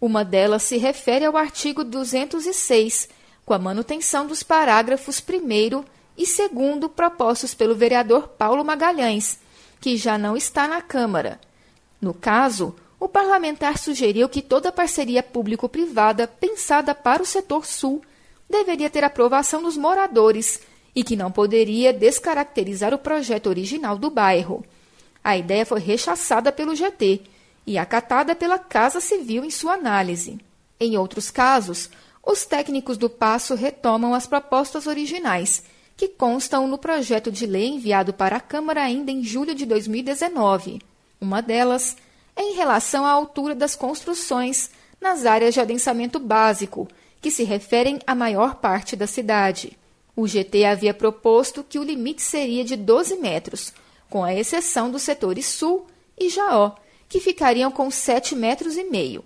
Uma 0.00 0.24
delas 0.24 0.64
se 0.64 0.76
refere 0.76 1.24
ao 1.24 1.36
artigo 1.36 1.84
206, 1.84 3.08
com 3.46 3.54
a 3.54 3.58
manutenção 3.60 4.26
dos 4.26 4.42
parágrafos 4.42 5.22
1 5.22 5.84
e 6.16 6.24
2 6.26 6.90
propostos 6.96 7.54
pelo 7.54 7.76
vereador 7.76 8.26
Paulo 8.26 8.64
Magalhães, 8.64 9.38
que 9.80 9.96
já 9.96 10.18
não 10.18 10.36
está 10.36 10.66
na 10.66 10.82
Câmara. 10.82 11.40
No 12.00 12.12
caso, 12.12 12.74
o 13.00 13.08
parlamentar 13.08 13.78
sugeriu 13.78 14.28
que 14.28 14.42
toda 14.42 14.72
parceria 14.72 15.22
público-privada 15.22 16.26
pensada 16.26 16.94
para 16.94 17.22
o 17.22 17.26
setor 17.26 17.64
sul 17.64 18.02
deveria 18.48 18.90
ter 18.90 19.04
aprovação 19.04 19.62
dos 19.62 19.76
moradores 19.76 20.60
e 20.94 21.04
que 21.04 21.14
não 21.14 21.30
poderia 21.30 21.92
descaracterizar 21.92 22.92
o 22.92 22.98
projeto 22.98 23.46
original 23.46 23.96
do 23.96 24.10
bairro. 24.10 24.64
A 25.22 25.36
ideia 25.36 25.64
foi 25.64 25.80
rechaçada 25.80 26.50
pelo 26.50 26.74
GT 26.74 27.22
e 27.66 27.78
acatada 27.78 28.34
pela 28.34 28.58
Casa 28.58 29.00
Civil 29.00 29.44
em 29.44 29.50
sua 29.50 29.74
análise. 29.74 30.40
Em 30.80 30.96
outros 30.96 31.30
casos, 31.30 31.90
os 32.24 32.44
técnicos 32.44 32.96
do 32.96 33.08
Passo 33.08 33.54
retomam 33.54 34.14
as 34.14 34.26
propostas 34.26 34.86
originais, 34.86 35.62
que 35.96 36.08
constam 36.08 36.66
no 36.66 36.78
projeto 36.78 37.30
de 37.30 37.46
lei 37.46 37.68
enviado 37.68 38.12
para 38.12 38.36
a 38.36 38.40
Câmara 38.40 38.82
ainda 38.82 39.10
em 39.10 39.22
julho 39.22 39.54
de 39.54 39.66
2019. 39.66 40.80
Uma 41.20 41.40
delas 41.40 41.96
em 42.38 42.54
relação 42.54 43.04
à 43.04 43.10
altura 43.10 43.54
das 43.54 43.74
construções 43.74 44.70
nas 45.00 45.26
áreas 45.26 45.52
de 45.52 45.60
adensamento 45.60 46.20
básico, 46.20 46.88
que 47.20 47.30
se 47.30 47.42
referem 47.42 47.98
à 48.06 48.14
maior 48.14 48.54
parte 48.54 48.94
da 48.94 49.06
cidade. 49.06 49.76
O 50.14 50.26
GT 50.26 50.64
havia 50.64 50.94
proposto 50.94 51.64
que 51.64 51.78
o 51.78 51.82
limite 51.82 52.22
seria 52.22 52.64
de 52.64 52.76
12 52.76 53.16
metros, 53.16 53.72
com 54.08 54.24
a 54.24 54.34
exceção 54.34 54.90
dos 54.90 55.02
setores 55.02 55.46
sul 55.46 55.86
e 56.16 56.28
Jaó, 56.28 56.72
que 57.08 57.20
ficariam 57.20 57.70
com 57.70 57.90
7 57.90 58.34
metros 58.36 58.76
e 58.76 58.84
meio. 58.84 59.24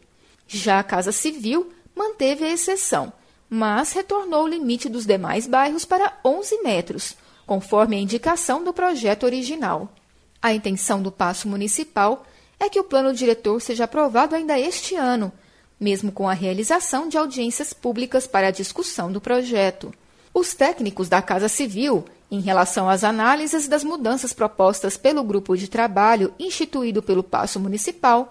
Já 0.48 0.79
a 0.79 0.85
Casa 0.85 1.12
Civil 1.12 1.72
manteve 1.94 2.44
a 2.44 2.51
exceção, 2.51 3.12
mas 3.48 3.92
retornou 3.92 4.44
o 4.44 4.48
limite 4.48 4.88
dos 4.88 5.07
demais 5.07 5.46
bairros 5.46 5.85
para 5.85 6.18
11 6.25 6.62
metros, 6.62 7.16
conforme 7.46 7.96
a 7.96 8.01
indicação 8.01 8.64
do 8.64 8.72
projeto 8.72 9.25
original. 9.25 9.92
A 10.40 10.53
intenção 10.53 11.03
do 11.03 11.12
passo 11.12 11.48
municipal 11.48 12.27
é 12.62 12.68
que 12.68 12.79
o 12.79 12.85
plano 12.85 13.12
diretor 13.12 13.61
seja 13.61 13.85
aprovado 13.85 14.37
ainda 14.37 14.57
este 14.57 14.94
ano, 14.94 15.33
mesmo 15.81 16.12
com 16.12 16.29
a 16.29 16.33
realização 16.33 17.09
de 17.09 17.18
audiências 17.18 17.72
públicas 17.72 18.25
para 18.25 18.46
a 18.46 18.53
discussão 18.53 19.11
do 19.11 19.20
projeto. 19.20 19.92
Os 20.33 20.55
técnicos 20.55 21.09
da 21.09 21.20
Casa 21.20 21.48
Civil, 21.48 22.05
em 22.31 22.40
relação 22.40 22.88
às 22.88 23.03
análises 23.03 23.66
das 23.66 23.83
mudanças 23.83 24.33
propostas 24.33 24.96
pelo 24.96 25.25
grupo 25.25 25.57
de 25.57 25.66
trabalho 25.66 26.33
instituído 26.38 27.03
pelo 27.03 27.25
Paço 27.25 27.59
Municipal, 27.59 28.31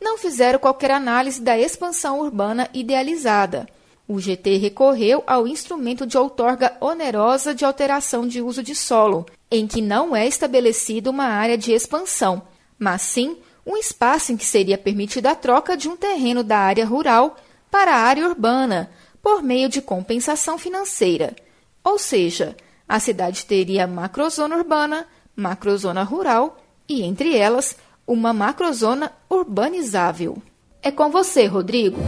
não 0.00 0.16
fizeram 0.16 0.60
qualquer 0.60 0.92
análise 0.92 1.42
da 1.42 1.58
expansão 1.58 2.20
urbana 2.20 2.70
idealizada. 2.72 3.68
O 4.06 4.20
GT 4.20 4.56
recorreu 4.56 5.24
ao 5.26 5.48
instrumento 5.48 6.06
de 6.06 6.16
outorga 6.16 6.76
onerosa 6.80 7.52
de 7.52 7.64
alteração 7.64 8.24
de 8.24 8.40
uso 8.40 8.62
de 8.62 8.74
solo, 8.76 9.26
em 9.50 9.66
que 9.66 9.82
não 9.82 10.14
é 10.14 10.28
estabelecida 10.28 11.10
uma 11.10 11.24
área 11.24 11.58
de 11.58 11.72
expansão, 11.72 12.42
mas 12.78 13.02
sim 13.02 13.36
um 13.66 13.76
espaço 13.76 14.32
em 14.32 14.36
que 14.36 14.44
seria 14.44 14.76
permitida 14.76 15.30
a 15.30 15.34
troca 15.34 15.76
de 15.76 15.88
um 15.88 15.96
terreno 15.96 16.42
da 16.42 16.58
área 16.58 16.84
rural 16.84 17.36
para 17.70 17.94
a 17.94 18.00
área 18.00 18.26
urbana, 18.28 18.90
por 19.22 19.42
meio 19.42 19.68
de 19.68 19.80
compensação 19.80 20.58
financeira. 20.58 21.34
Ou 21.82 21.98
seja, 21.98 22.56
a 22.88 23.00
cidade 23.00 23.46
teria 23.46 23.86
macrozona 23.86 24.56
urbana, 24.56 25.06
macrozona 25.34 26.02
rural 26.02 26.58
e, 26.88 27.02
entre 27.02 27.36
elas, 27.36 27.76
uma 28.06 28.32
macrozona 28.32 29.12
urbanizável. 29.28 30.36
É 30.82 30.90
com 30.90 31.10
você, 31.10 31.46
Rodrigo. 31.46 31.98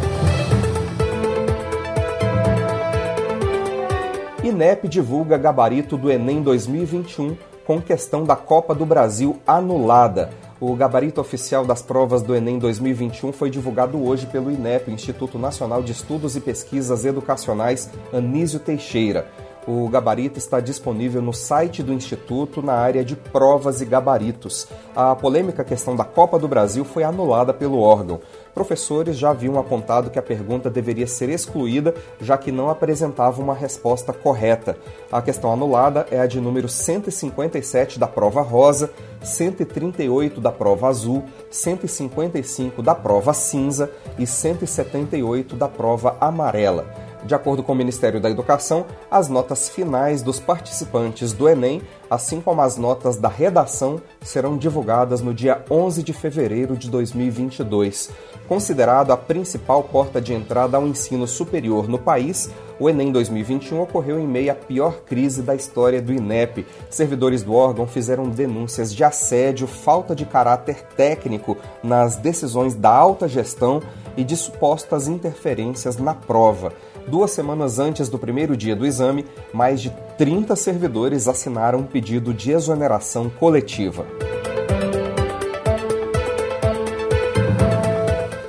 INEP 4.44 4.86
divulga 4.86 5.36
gabarito 5.36 5.96
do 5.96 6.10
Enem 6.10 6.42
2021 6.42 7.36
com 7.66 7.80
questão 7.80 8.22
da 8.22 8.36
Copa 8.36 8.74
do 8.74 8.86
Brasil 8.86 9.40
anulada. 9.46 10.30
O 10.58 10.74
gabarito 10.74 11.20
oficial 11.20 11.66
das 11.66 11.82
provas 11.82 12.22
do 12.22 12.34
Enem 12.34 12.58
2021 12.58 13.30
foi 13.30 13.50
divulgado 13.50 14.02
hoje 14.02 14.26
pelo 14.26 14.50
INEP, 14.50 14.90
Instituto 14.90 15.38
Nacional 15.38 15.82
de 15.82 15.92
Estudos 15.92 16.34
e 16.34 16.40
Pesquisas 16.40 17.04
Educacionais 17.04 17.90
Anísio 18.10 18.58
Teixeira. 18.58 19.30
O 19.68 19.86
gabarito 19.88 20.38
está 20.38 20.58
disponível 20.58 21.20
no 21.20 21.32
site 21.32 21.82
do 21.82 21.92
Instituto 21.92 22.62
na 22.62 22.72
área 22.72 23.04
de 23.04 23.14
provas 23.14 23.82
e 23.82 23.84
gabaritos. 23.84 24.66
A 24.94 25.14
polêmica 25.14 25.62
questão 25.62 25.94
da 25.94 26.04
Copa 26.04 26.38
do 26.38 26.48
Brasil 26.48 26.86
foi 26.86 27.02
anulada 27.02 27.52
pelo 27.52 27.80
órgão 27.80 28.20
professores 28.56 29.18
já 29.18 29.32
haviam 29.32 29.58
apontado 29.58 30.08
que 30.08 30.18
a 30.18 30.22
pergunta 30.22 30.70
deveria 30.70 31.06
ser 31.06 31.28
excluída, 31.28 31.94
já 32.18 32.38
que 32.38 32.50
não 32.50 32.70
apresentava 32.70 33.42
uma 33.42 33.52
resposta 33.52 34.14
correta. 34.14 34.78
A 35.12 35.20
questão 35.20 35.52
anulada 35.52 36.06
é 36.10 36.18
a 36.18 36.26
de 36.26 36.40
número 36.40 36.66
157 36.66 37.98
da 37.98 38.06
prova 38.06 38.40
rosa, 38.40 38.90
138 39.22 40.40
da 40.40 40.50
prova 40.50 40.88
azul, 40.88 41.22
155 41.50 42.82
da 42.82 42.94
prova 42.94 43.34
cinza 43.34 43.90
e 44.18 44.26
178 44.26 45.54
da 45.54 45.68
prova 45.68 46.16
amarela. 46.18 46.86
De 47.26 47.34
acordo 47.34 47.62
com 47.62 47.72
o 47.72 47.76
Ministério 47.76 48.20
da 48.20 48.30
Educação, 48.30 48.86
as 49.10 49.28
notas 49.28 49.68
finais 49.68 50.22
dos 50.22 50.38
participantes 50.38 51.32
do 51.32 51.48
Enem, 51.48 51.82
assim 52.10 52.40
como 52.40 52.60
as 52.62 52.76
notas 52.76 53.16
da 53.16 53.28
redação, 53.28 54.00
serão 54.20 54.56
divulgadas 54.56 55.20
no 55.20 55.34
dia 55.34 55.64
11 55.70 56.02
de 56.02 56.12
fevereiro 56.12 56.76
de 56.76 56.90
2022. 56.90 58.10
Considerado 58.48 59.10
a 59.10 59.16
principal 59.16 59.82
porta 59.82 60.20
de 60.20 60.32
entrada 60.32 60.76
ao 60.76 60.86
ensino 60.86 61.26
superior 61.26 61.88
no 61.88 61.98
país, 61.98 62.50
o 62.78 62.88
Enem 62.90 63.10
2021 63.10 63.80
ocorreu 63.80 64.20
em 64.20 64.26
meio 64.26 64.52
à 64.52 64.54
pior 64.54 65.00
crise 65.06 65.42
da 65.42 65.54
história 65.54 66.00
do 66.00 66.12
INEP. 66.12 66.66
Servidores 66.90 67.42
do 67.42 67.54
órgão 67.54 67.86
fizeram 67.86 68.28
denúncias 68.28 68.94
de 68.94 69.02
assédio, 69.02 69.66
falta 69.66 70.14
de 70.14 70.26
caráter 70.26 70.82
técnico 70.96 71.56
nas 71.82 72.16
decisões 72.16 72.74
da 72.74 72.90
alta 72.90 73.26
gestão 73.26 73.82
e 74.16 74.24
de 74.24 74.36
supostas 74.36 75.08
interferências 75.08 75.96
na 75.96 76.14
prova. 76.14 76.72
Duas 77.08 77.30
semanas 77.30 77.78
antes 77.78 78.08
do 78.08 78.18
primeiro 78.18 78.56
dia 78.56 78.74
do 78.74 78.84
exame, 78.84 79.24
mais 79.52 79.80
de 79.80 79.90
30 80.18 80.56
servidores 80.56 81.28
assinaram 81.28 81.78
um 81.78 81.86
pedido 81.86 82.34
de 82.34 82.50
exoneração 82.50 83.30
coletiva. 83.30 84.04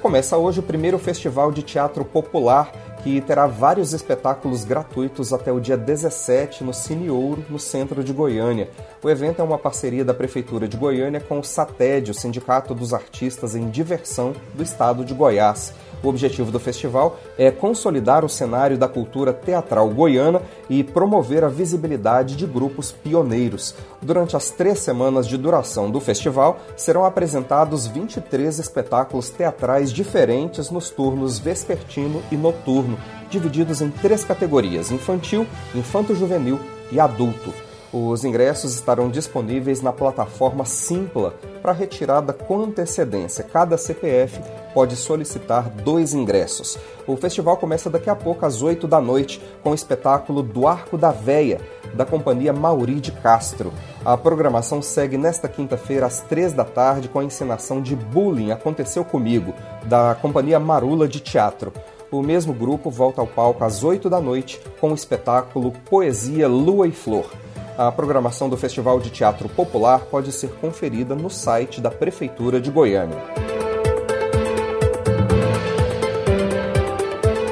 Começa 0.02 0.38
hoje 0.38 0.60
o 0.60 0.64
primeiro 0.64 0.98
Festival 0.98 1.52
de 1.52 1.62
Teatro 1.62 2.04
Popular, 2.04 2.72
que 3.04 3.22
terá 3.22 3.46
vários 3.46 3.94
espetáculos 3.94 4.64
gratuitos 4.64 5.32
até 5.32 5.52
o 5.52 5.60
dia 5.60 5.78
17 5.78 6.64
no 6.64 6.74
Cine 6.74 7.12
Ouro, 7.12 7.46
no 7.50 7.60
centro 7.60 8.04
de 8.04 8.12
Goiânia. 8.12 8.72
O 9.04 9.10
evento 9.10 9.40
é 9.40 9.44
uma 9.44 9.60
parceria 9.60 10.04
da 10.04 10.16
Prefeitura 10.16 10.68
de 10.68 10.78
Goiânia 10.78 11.20
com 11.20 11.40
o 11.40 11.44
SATED, 11.44 12.10
o 12.10 12.14
Sindicato 12.14 12.74
dos 12.74 12.92
Artistas 12.92 13.56
em 13.56 13.70
Diversão 13.70 14.34
do 14.56 14.64
Estado 14.64 15.06
de 15.06 15.14
Goiás. 15.14 15.74
O 16.04 16.10
objetivo 16.10 16.52
do 16.52 16.60
festival 16.60 17.18
é 17.38 17.50
consolidar 17.50 18.24
o 18.24 18.30
cenário 18.30 18.78
da 18.78 18.88
cultura 18.88 19.34
teatral 19.34 19.90
goiana 19.90 20.42
e 20.70 20.84
promover 20.84 21.44
a 21.44 21.50
visibilidade 21.50 22.36
de 22.36 22.46
grupos 22.46 22.92
pioneiros. 22.92 23.76
Durante 24.02 24.36
as 24.36 24.50
três 24.50 24.80
semanas 24.80 25.28
de 25.28 25.38
duração 25.38 25.90
do 25.90 26.00
festival, 26.00 26.60
serão 26.76 27.04
apresentados 27.04 27.88
23 27.88 28.60
espetáculos 28.60 29.30
teatrais 29.30 29.92
diferentes 29.92 30.70
nos 30.70 30.90
turnos 30.90 31.40
vespertino 31.40 32.22
e 32.32 32.38
noturno, 32.38 32.98
divididos 33.30 33.82
em 33.82 33.90
três 33.90 34.24
categorias: 34.24 34.92
infantil, 34.92 35.46
infanto-juvenil 35.76 36.60
e 36.92 37.00
adulto. 37.00 37.67
Os 37.92 38.26
ingressos 38.26 38.74
estarão 38.74 39.10
disponíveis 39.10 39.82
na 39.82 39.94
plataforma 39.94 40.66
Simpla 40.66 41.34
para 41.62 41.72
retirada 41.72 42.34
com 42.34 42.62
antecedência. 42.62 43.46
Cada 43.46 43.78
CPF 43.78 44.42
pode 44.74 44.98
solicitar 44.98 45.70
dois 45.70 46.14
ingressos. 46.14 46.78
O 47.08 47.16
festival 47.16 47.56
começa 47.56 47.90
daqui 47.90 48.10
a 48.10 48.16
pouco 48.16 48.46
às 48.46 48.62
8 48.62 48.88
da 48.88 49.00
noite 49.00 49.42
com 49.64 49.72
o 49.72 49.76
espetáculo 49.76 50.44
do 50.44 50.68
Arco 50.68 50.98
da 50.98 51.12
Véia, 51.12 51.62
da 51.94 52.06
companhia 52.06 52.52
Mauri 52.52 53.00
de 53.00 53.14
Castro. 53.14 53.72
A 54.04 54.18
programação 54.18 54.82
segue 54.82 55.18
nesta 55.18 55.48
quinta-feira 55.48 56.06
às 56.06 56.20
3 56.20 56.52
da 56.52 56.66
tarde 56.66 57.08
com 57.08 57.20
a 57.20 57.24
encenação 57.24 57.82
de 57.82 57.96
Bullying 57.96 58.52
Aconteceu 58.52 59.06
Comigo, 59.06 59.54
da 59.86 60.14
companhia 60.22 60.60
Marula 60.60 61.08
de 61.08 61.22
Teatro. 61.22 61.72
o 62.12 62.22
mesmo 62.22 62.54
grupo 62.54 62.90
volta 62.90 63.22
ao 63.22 63.28
palco 63.28 63.64
às 63.64 63.84
8 63.84 64.10
da 64.10 64.20
noite 64.20 64.62
com 64.80 64.92
o 64.92 64.96
espetáculo 64.96 65.72
Poesia 65.90 66.48
Lua 66.48 66.88
e 66.88 66.92
Flor. 66.92 67.47
A 67.78 67.92
programação 67.92 68.50
do 68.50 68.58
Festival 68.58 69.00
de 69.00 69.12
Teatro 69.12 69.48
Popular 69.48 70.00
pode 70.06 70.32
ser 70.32 70.50
conferida 70.56 71.14
no 71.14 71.30
site 71.30 71.80
da 71.80 71.92
Prefeitura 71.92 72.60
de 72.60 72.72
Goiânia. 72.72 73.18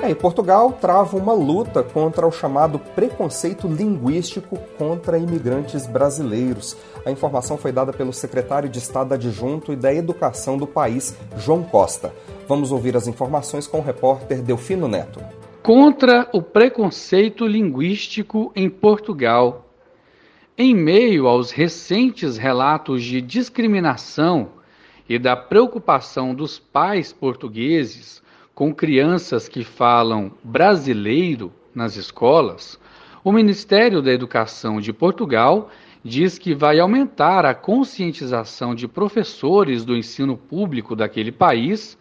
É, 0.01 0.09
e 0.09 0.15
Portugal 0.15 0.71
trava 0.81 1.15
uma 1.15 1.33
luta 1.33 1.83
contra 1.83 2.25
o 2.25 2.31
chamado 2.31 2.79
preconceito 2.79 3.67
linguístico 3.67 4.57
contra 4.79 5.19
imigrantes 5.19 5.85
brasileiros. 5.85 6.75
A 7.05 7.11
informação 7.11 7.55
foi 7.55 7.71
dada 7.71 7.93
pelo 7.93 8.11
secretário 8.11 8.67
de 8.67 8.79
Estado 8.79 9.13
adjunto 9.13 9.71
e 9.73 9.75
da 9.75 9.93
Educação 9.93 10.57
do 10.57 10.65
país, 10.65 11.15
João 11.37 11.61
Costa. 11.61 12.11
Vamos 12.47 12.71
ouvir 12.71 12.97
as 12.97 13.07
informações 13.07 13.67
com 13.67 13.77
o 13.77 13.83
repórter 13.83 14.41
Delfino 14.41 14.87
Neto. 14.87 15.19
Contra 15.61 16.27
o 16.33 16.41
preconceito 16.41 17.45
linguístico 17.45 18.51
em 18.55 18.71
Portugal. 18.71 19.64
Em 20.57 20.73
meio 20.73 21.27
aos 21.27 21.51
recentes 21.51 22.37
relatos 22.37 23.03
de 23.03 23.19
discriminação 23.19 24.51
e 25.09 25.19
da 25.19 25.35
preocupação 25.35 26.33
dos 26.33 26.57
pais 26.57 27.11
portugueses 27.11 28.23
com 28.53 28.73
crianças 28.73 29.49
que 29.49 29.65
falam 29.65 30.31
brasileiro 30.41 31.51
nas 31.73 31.97
escolas, 31.97 32.79
o 33.21 33.33
Ministério 33.33 34.01
da 34.01 34.13
Educação 34.13 34.79
de 34.79 34.93
Portugal 34.93 35.69
diz 36.01 36.37
que 36.37 36.55
vai 36.55 36.79
aumentar 36.79 37.43
a 37.43 37.53
conscientização 37.53 38.73
de 38.73 38.87
professores 38.87 39.83
do 39.83 39.93
ensino 39.93 40.37
público 40.37 40.95
daquele 40.95 41.33
país 41.33 41.97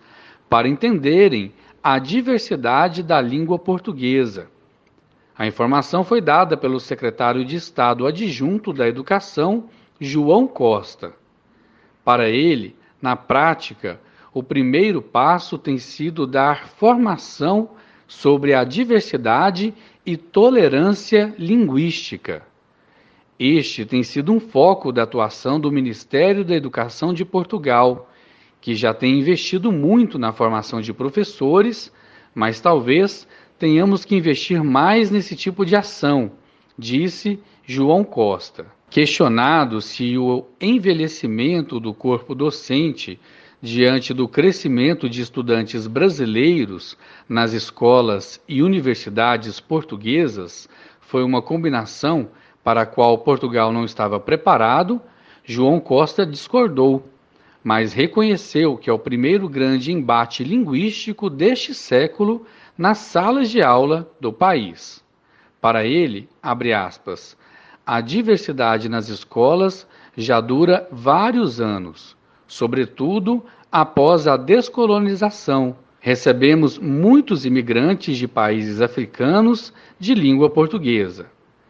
para 0.49 0.69
entenderem 0.69 1.53
a 1.83 1.99
diversidade 1.99 3.03
da 3.03 3.21
língua 3.21 3.59
portuguesa. 3.59 4.54
A 5.37 5.47
informação 5.47 6.05
foi 6.05 6.20
dada 6.20 6.57
pelo 6.57 6.79
secretário 6.79 7.44
de 7.44 7.57
Estado 7.57 8.07
adjunto 8.07 8.73
da 8.73 8.88
Educação, 8.88 9.68
João 10.01 10.47
Costa. 10.47 11.12
Para 12.05 12.29
ele, 12.29 12.77
na 13.03 13.16
prática, 13.16 14.01
o 14.33 14.42
primeiro 14.42 15.03
passo 15.03 15.59
tem 15.59 15.79
sido 15.79 16.27
dar 16.27 16.68
formação 16.68 17.70
sobre 18.07 18.55
a 18.55 18.62
diversidade 18.62 19.75
e 20.07 20.16
tolerância 20.16 21.35
linguística. 21.38 22.42
Este 23.38 23.85
tem 23.85 24.03
sido 24.03 24.33
um 24.33 24.38
foco 24.38 24.92
da 24.92 25.03
atuação 25.03 25.59
do 25.59 25.73
Ministério 25.73 26.44
da 26.44 26.55
Educação 26.55 27.12
de 27.12 27.25
Portugal 27.25 28.09
que 28.64 28.75
já 28.75 28.94
tem 28.94 29.18
investido 29.18 29.70
muito 29.70 30.18
na 30.18 30.33
formação 30.33 30.81
de 30.81 30.90
professores, 30.90 31.92
mas 32.35 32.61
talvez 32.61 33.29
tenhamos 33.59 34.05
que 34.05 34.17
investir 34.17 34.62
mais 34.62 35.11
nesse 35.11 35.37
tipo 35.37 35.64
de 35.64 35.77
ação, 35.77 36.33
disse 36.79 37.38
João 37.64 38.05
Costa. 38.05 38.67
Questionado 38.90 39.81
se 39.81 40.17
o 40.17 40.45
envelhecimento 40.61 41.81
do 41.81 41.93
corpo 41.93 42.35
docente 42.35 43.19
diante 43.61 44.12
do 44.12 44.29
crescimento 44.29 45.09
de 45.09 45.23
estudantes 45.23 45.87
brasileiros 45.87 46.97
nas 47.29 47.53
escolas 47.53 48.40
e 48.47 48.62
universidades 48.62 49.59
portuguesas 49.59 50.69
foi 51.01 51.25
uma 51.25 51.40
combinação 51.40 52.29
para 52.62 52.83
a 52.83 52.87
qual 52.87 53.19
Portugal 53.19 53.73
não 53.73 53.85
estava 53.85 54.21
preparado, 54.21 55.01
João 55.45 55.81
Costa 55.81 56.27
discordou 56.27 57.05
mas 57.64 57.95
reconheceu 57.95 58.77
que 58.77 58.90
é 58.90 58.93
o 58.93 58.99
primeiro 58.99 59.49
grande 59.49 59.90
embate 59.90 60.45
linguístico 60.45 61.31
deste 61.31 61.73
século 61.73 62.45
nas 62.77 62.99
salas 62.99 63.51
de 63.51 63.63
aula 63.63 64.11
do 64.21 64.33
país. 64.33 65.03
Para 65.61 65.85
ele, 65.85 66.29
abre 66.43 66.73
aspas, 66.73 67.37
a 67.87 68.01
diversidade 68.01 68.89
nas 68.89 69.09
escolas 69.09 69.87
já 70.17 70.41
dura 70.41 70.89
vários 70.91 71.61
anos, 71.61 72.17
sobretudo 72.47 73.45
após 73.71 74.27
a 74.27 74.37
descolonização. 74.37 75.77
Recebemos 76.01 76.79
muitos 76.79 77.47
imigrantes 77.47 78.17
de 78.17 78.29
países 78.29 78.81
africanos 78.81 79.73
de 79.99 80.15
língua 80.15 80.51
portuguesa. 80.51 81.27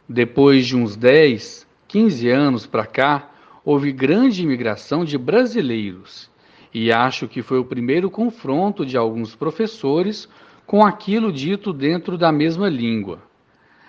Depois 0.09 0.67
de 0.67 0.77
uns 0.77 0.97
10, 0.97 1.67
15 1.87 2.31
anos 2.31 2.67
para 2.67 2.85
cá, 2.85 3.31
houve 3.65 3.93
grande 3.93 4.43
imigração 4.43 5.05
de 5.05 5.17
brasileiros, 5.17 6.31
e 6.73 6.93
acho 6.93 7.29
que 7.29 7.41
foi 7.41 7.59
o 7.59 7.65
primeiro 7.65 8.11
confronto 8.11 8.85
de 8.85 8.97
alguns 8.97 9.35
professores 9.35 10.29
com 10.67 10.85
aquilo 10.85 11.33
dito 11.33 11.73
dentro 11.73 12.17
da 12.17 12.33
mesma 12.33 12.69
língua. 12.69 13.23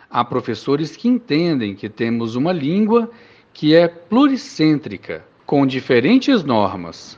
Há 0.09 0.23
professores 0.23 0.95
que 0.95 1.07
entendem 1.07 1.75
que 1.75 1.89
temos 1.89 2.35
uma 2.35 2.51
língua 2.51 3.09
que 3.53 3.75
é 3.75 3.87
pluricêntrica, 3.87 5.25
com 5.45 5.65
diferentes 5.65 6.43
normas, 6.43 7.17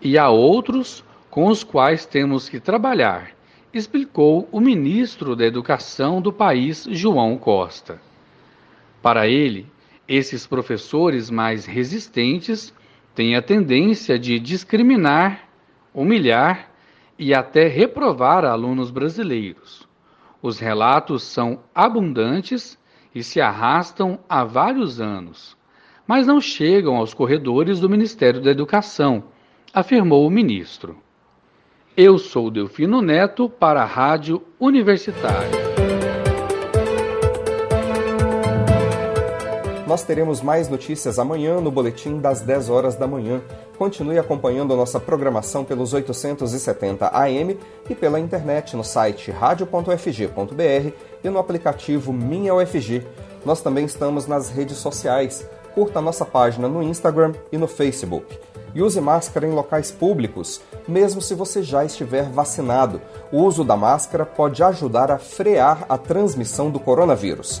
e 0.00 0.18
há 0.18 0.28
outros 0.28 1.04
com 1.30 1.46
os 1.46 1.64
quais 1.64 2.04
temos 2.04 2.48
que 2.48 2.60
trabalhar, 2.60 3.30
explicou 3.72 4.46
o 4.52 4.60
ministro 4.60 5.34
da 5.34 5.46
Educação 5.46 6.20
do 6.20 6.32
país, 6.32 6.86
João 6.90 7.38
Costa. 7.38 8.00
Para 9.00 9.26
ele, 9.26 9.66
esses 10.06 10.46
professores 10.46 11.30
mais 11.30 11.64
resistentes 11.64 12.72
têm 13.14 13.34
a 13.34 13.42
tendência 13.42 14.18
de 14.18 14.38
discriminar, 14.38 15.48
humilhar 15.94 16.71
e 17.22 17.32
até 17.32 17.68
reprovar 17.68 18.44
alunos 18.44 18.90
brasileiros. 18.90 19.86
Os 20.42 20.58
relatos 20.58 21.22
são 21.22 21.60
abundantes 21.72 22.76
e 23.14 23.22
se 23.22 23.40
arrastam 23.40 24.18
há 24.28 24.42
vários 24.42 25.00
anos, 25.00 25.56
mas 26.04 26.26
não 26.26 26.40
chegam 26.40 26.96
aos 26.96 27.14
corredores 27.14 27.78
do 27.78 27.88
Ministério 27.88 28.40
da 28.40 28.50
Educação, 28.50 29.22
afirmou 29.72 30.26
o 30.26 30.30
ministro. 30.30 30.98
Eu 31.96 32.18
sou 32.18 32.50
Delfino 32.50 33.00
Neto 33.00 33.48
para 33.48 33.82
a 33.82 33.86
Rádio 33.86 34.42
Universitária. 34.58 35.81
Nós 39.92 40.02
teremos 40.02 40.40
mais 40.40 40.70
notícias 40.70 41.18
amanhã 41.18 41.60
no 41.60 41.70
boletim 41.70 42.18
das 42.18 42.40
10 42.40 42.70
horas 42.70 42.94
da 42.96 43.06
manhã. 43.06 43.42
Continue 43.76 44.18
acompanhando 44.18 44.74
nossa 44.74 44.98
programação 44.98 45.66
pelos 45.66 45.92
870 45.92 47.08
AM 47.08 47.58
e 47.90 47.94
pela 47.94 48.18
internet 48.18 48.74
no 48.74 48.82
site 48.82 49.30
radio.fg.br 49.30 50.92
e 51.22 51.28
no 51.28 51.38
aplicativo 51.38 52.10
Minha 52.10 52.54
UFG. 52.54 53.06
Nós 53.44 53.60
também 53.60 53.84
estamos 53.84 54.26
nas 54.26 54.48
redes 54.48 54.78
sociais. 54.78 55.46
Curta 55.74 56.00
nossa 56.00 56.24
página 56.24 56.68
no 56.68 56.82
Instagram 56.82 57.34
e 57.52 57.58
no 57.58 57.68
Facebook. 57.68 58.40
E 58.74 58.80
use 58.80 58.98
máscara 58.98 59.46
em 59.46 59.52
locais 59.52 59.90
públicos, 59.90 60.62
mesmo 60.88 61.20
se 61.20 61.34
você 61.34 61.62
já 61.62 61.84
estiver 61.84 62.30
vacinado. 62.30 62.98
O 63.30 63.42
uso 63.42 63.62
da 63.62 63.76
máscara 63.76 64.24
pode 64.24 64.62
ajudar 64.62 65.10
a 65.10 65.18
frear 65.18 65.84
a 65.86 65.98
transmissão 65.98 66.70
do 66.70 66.80
coronavírus. 66.80 67.60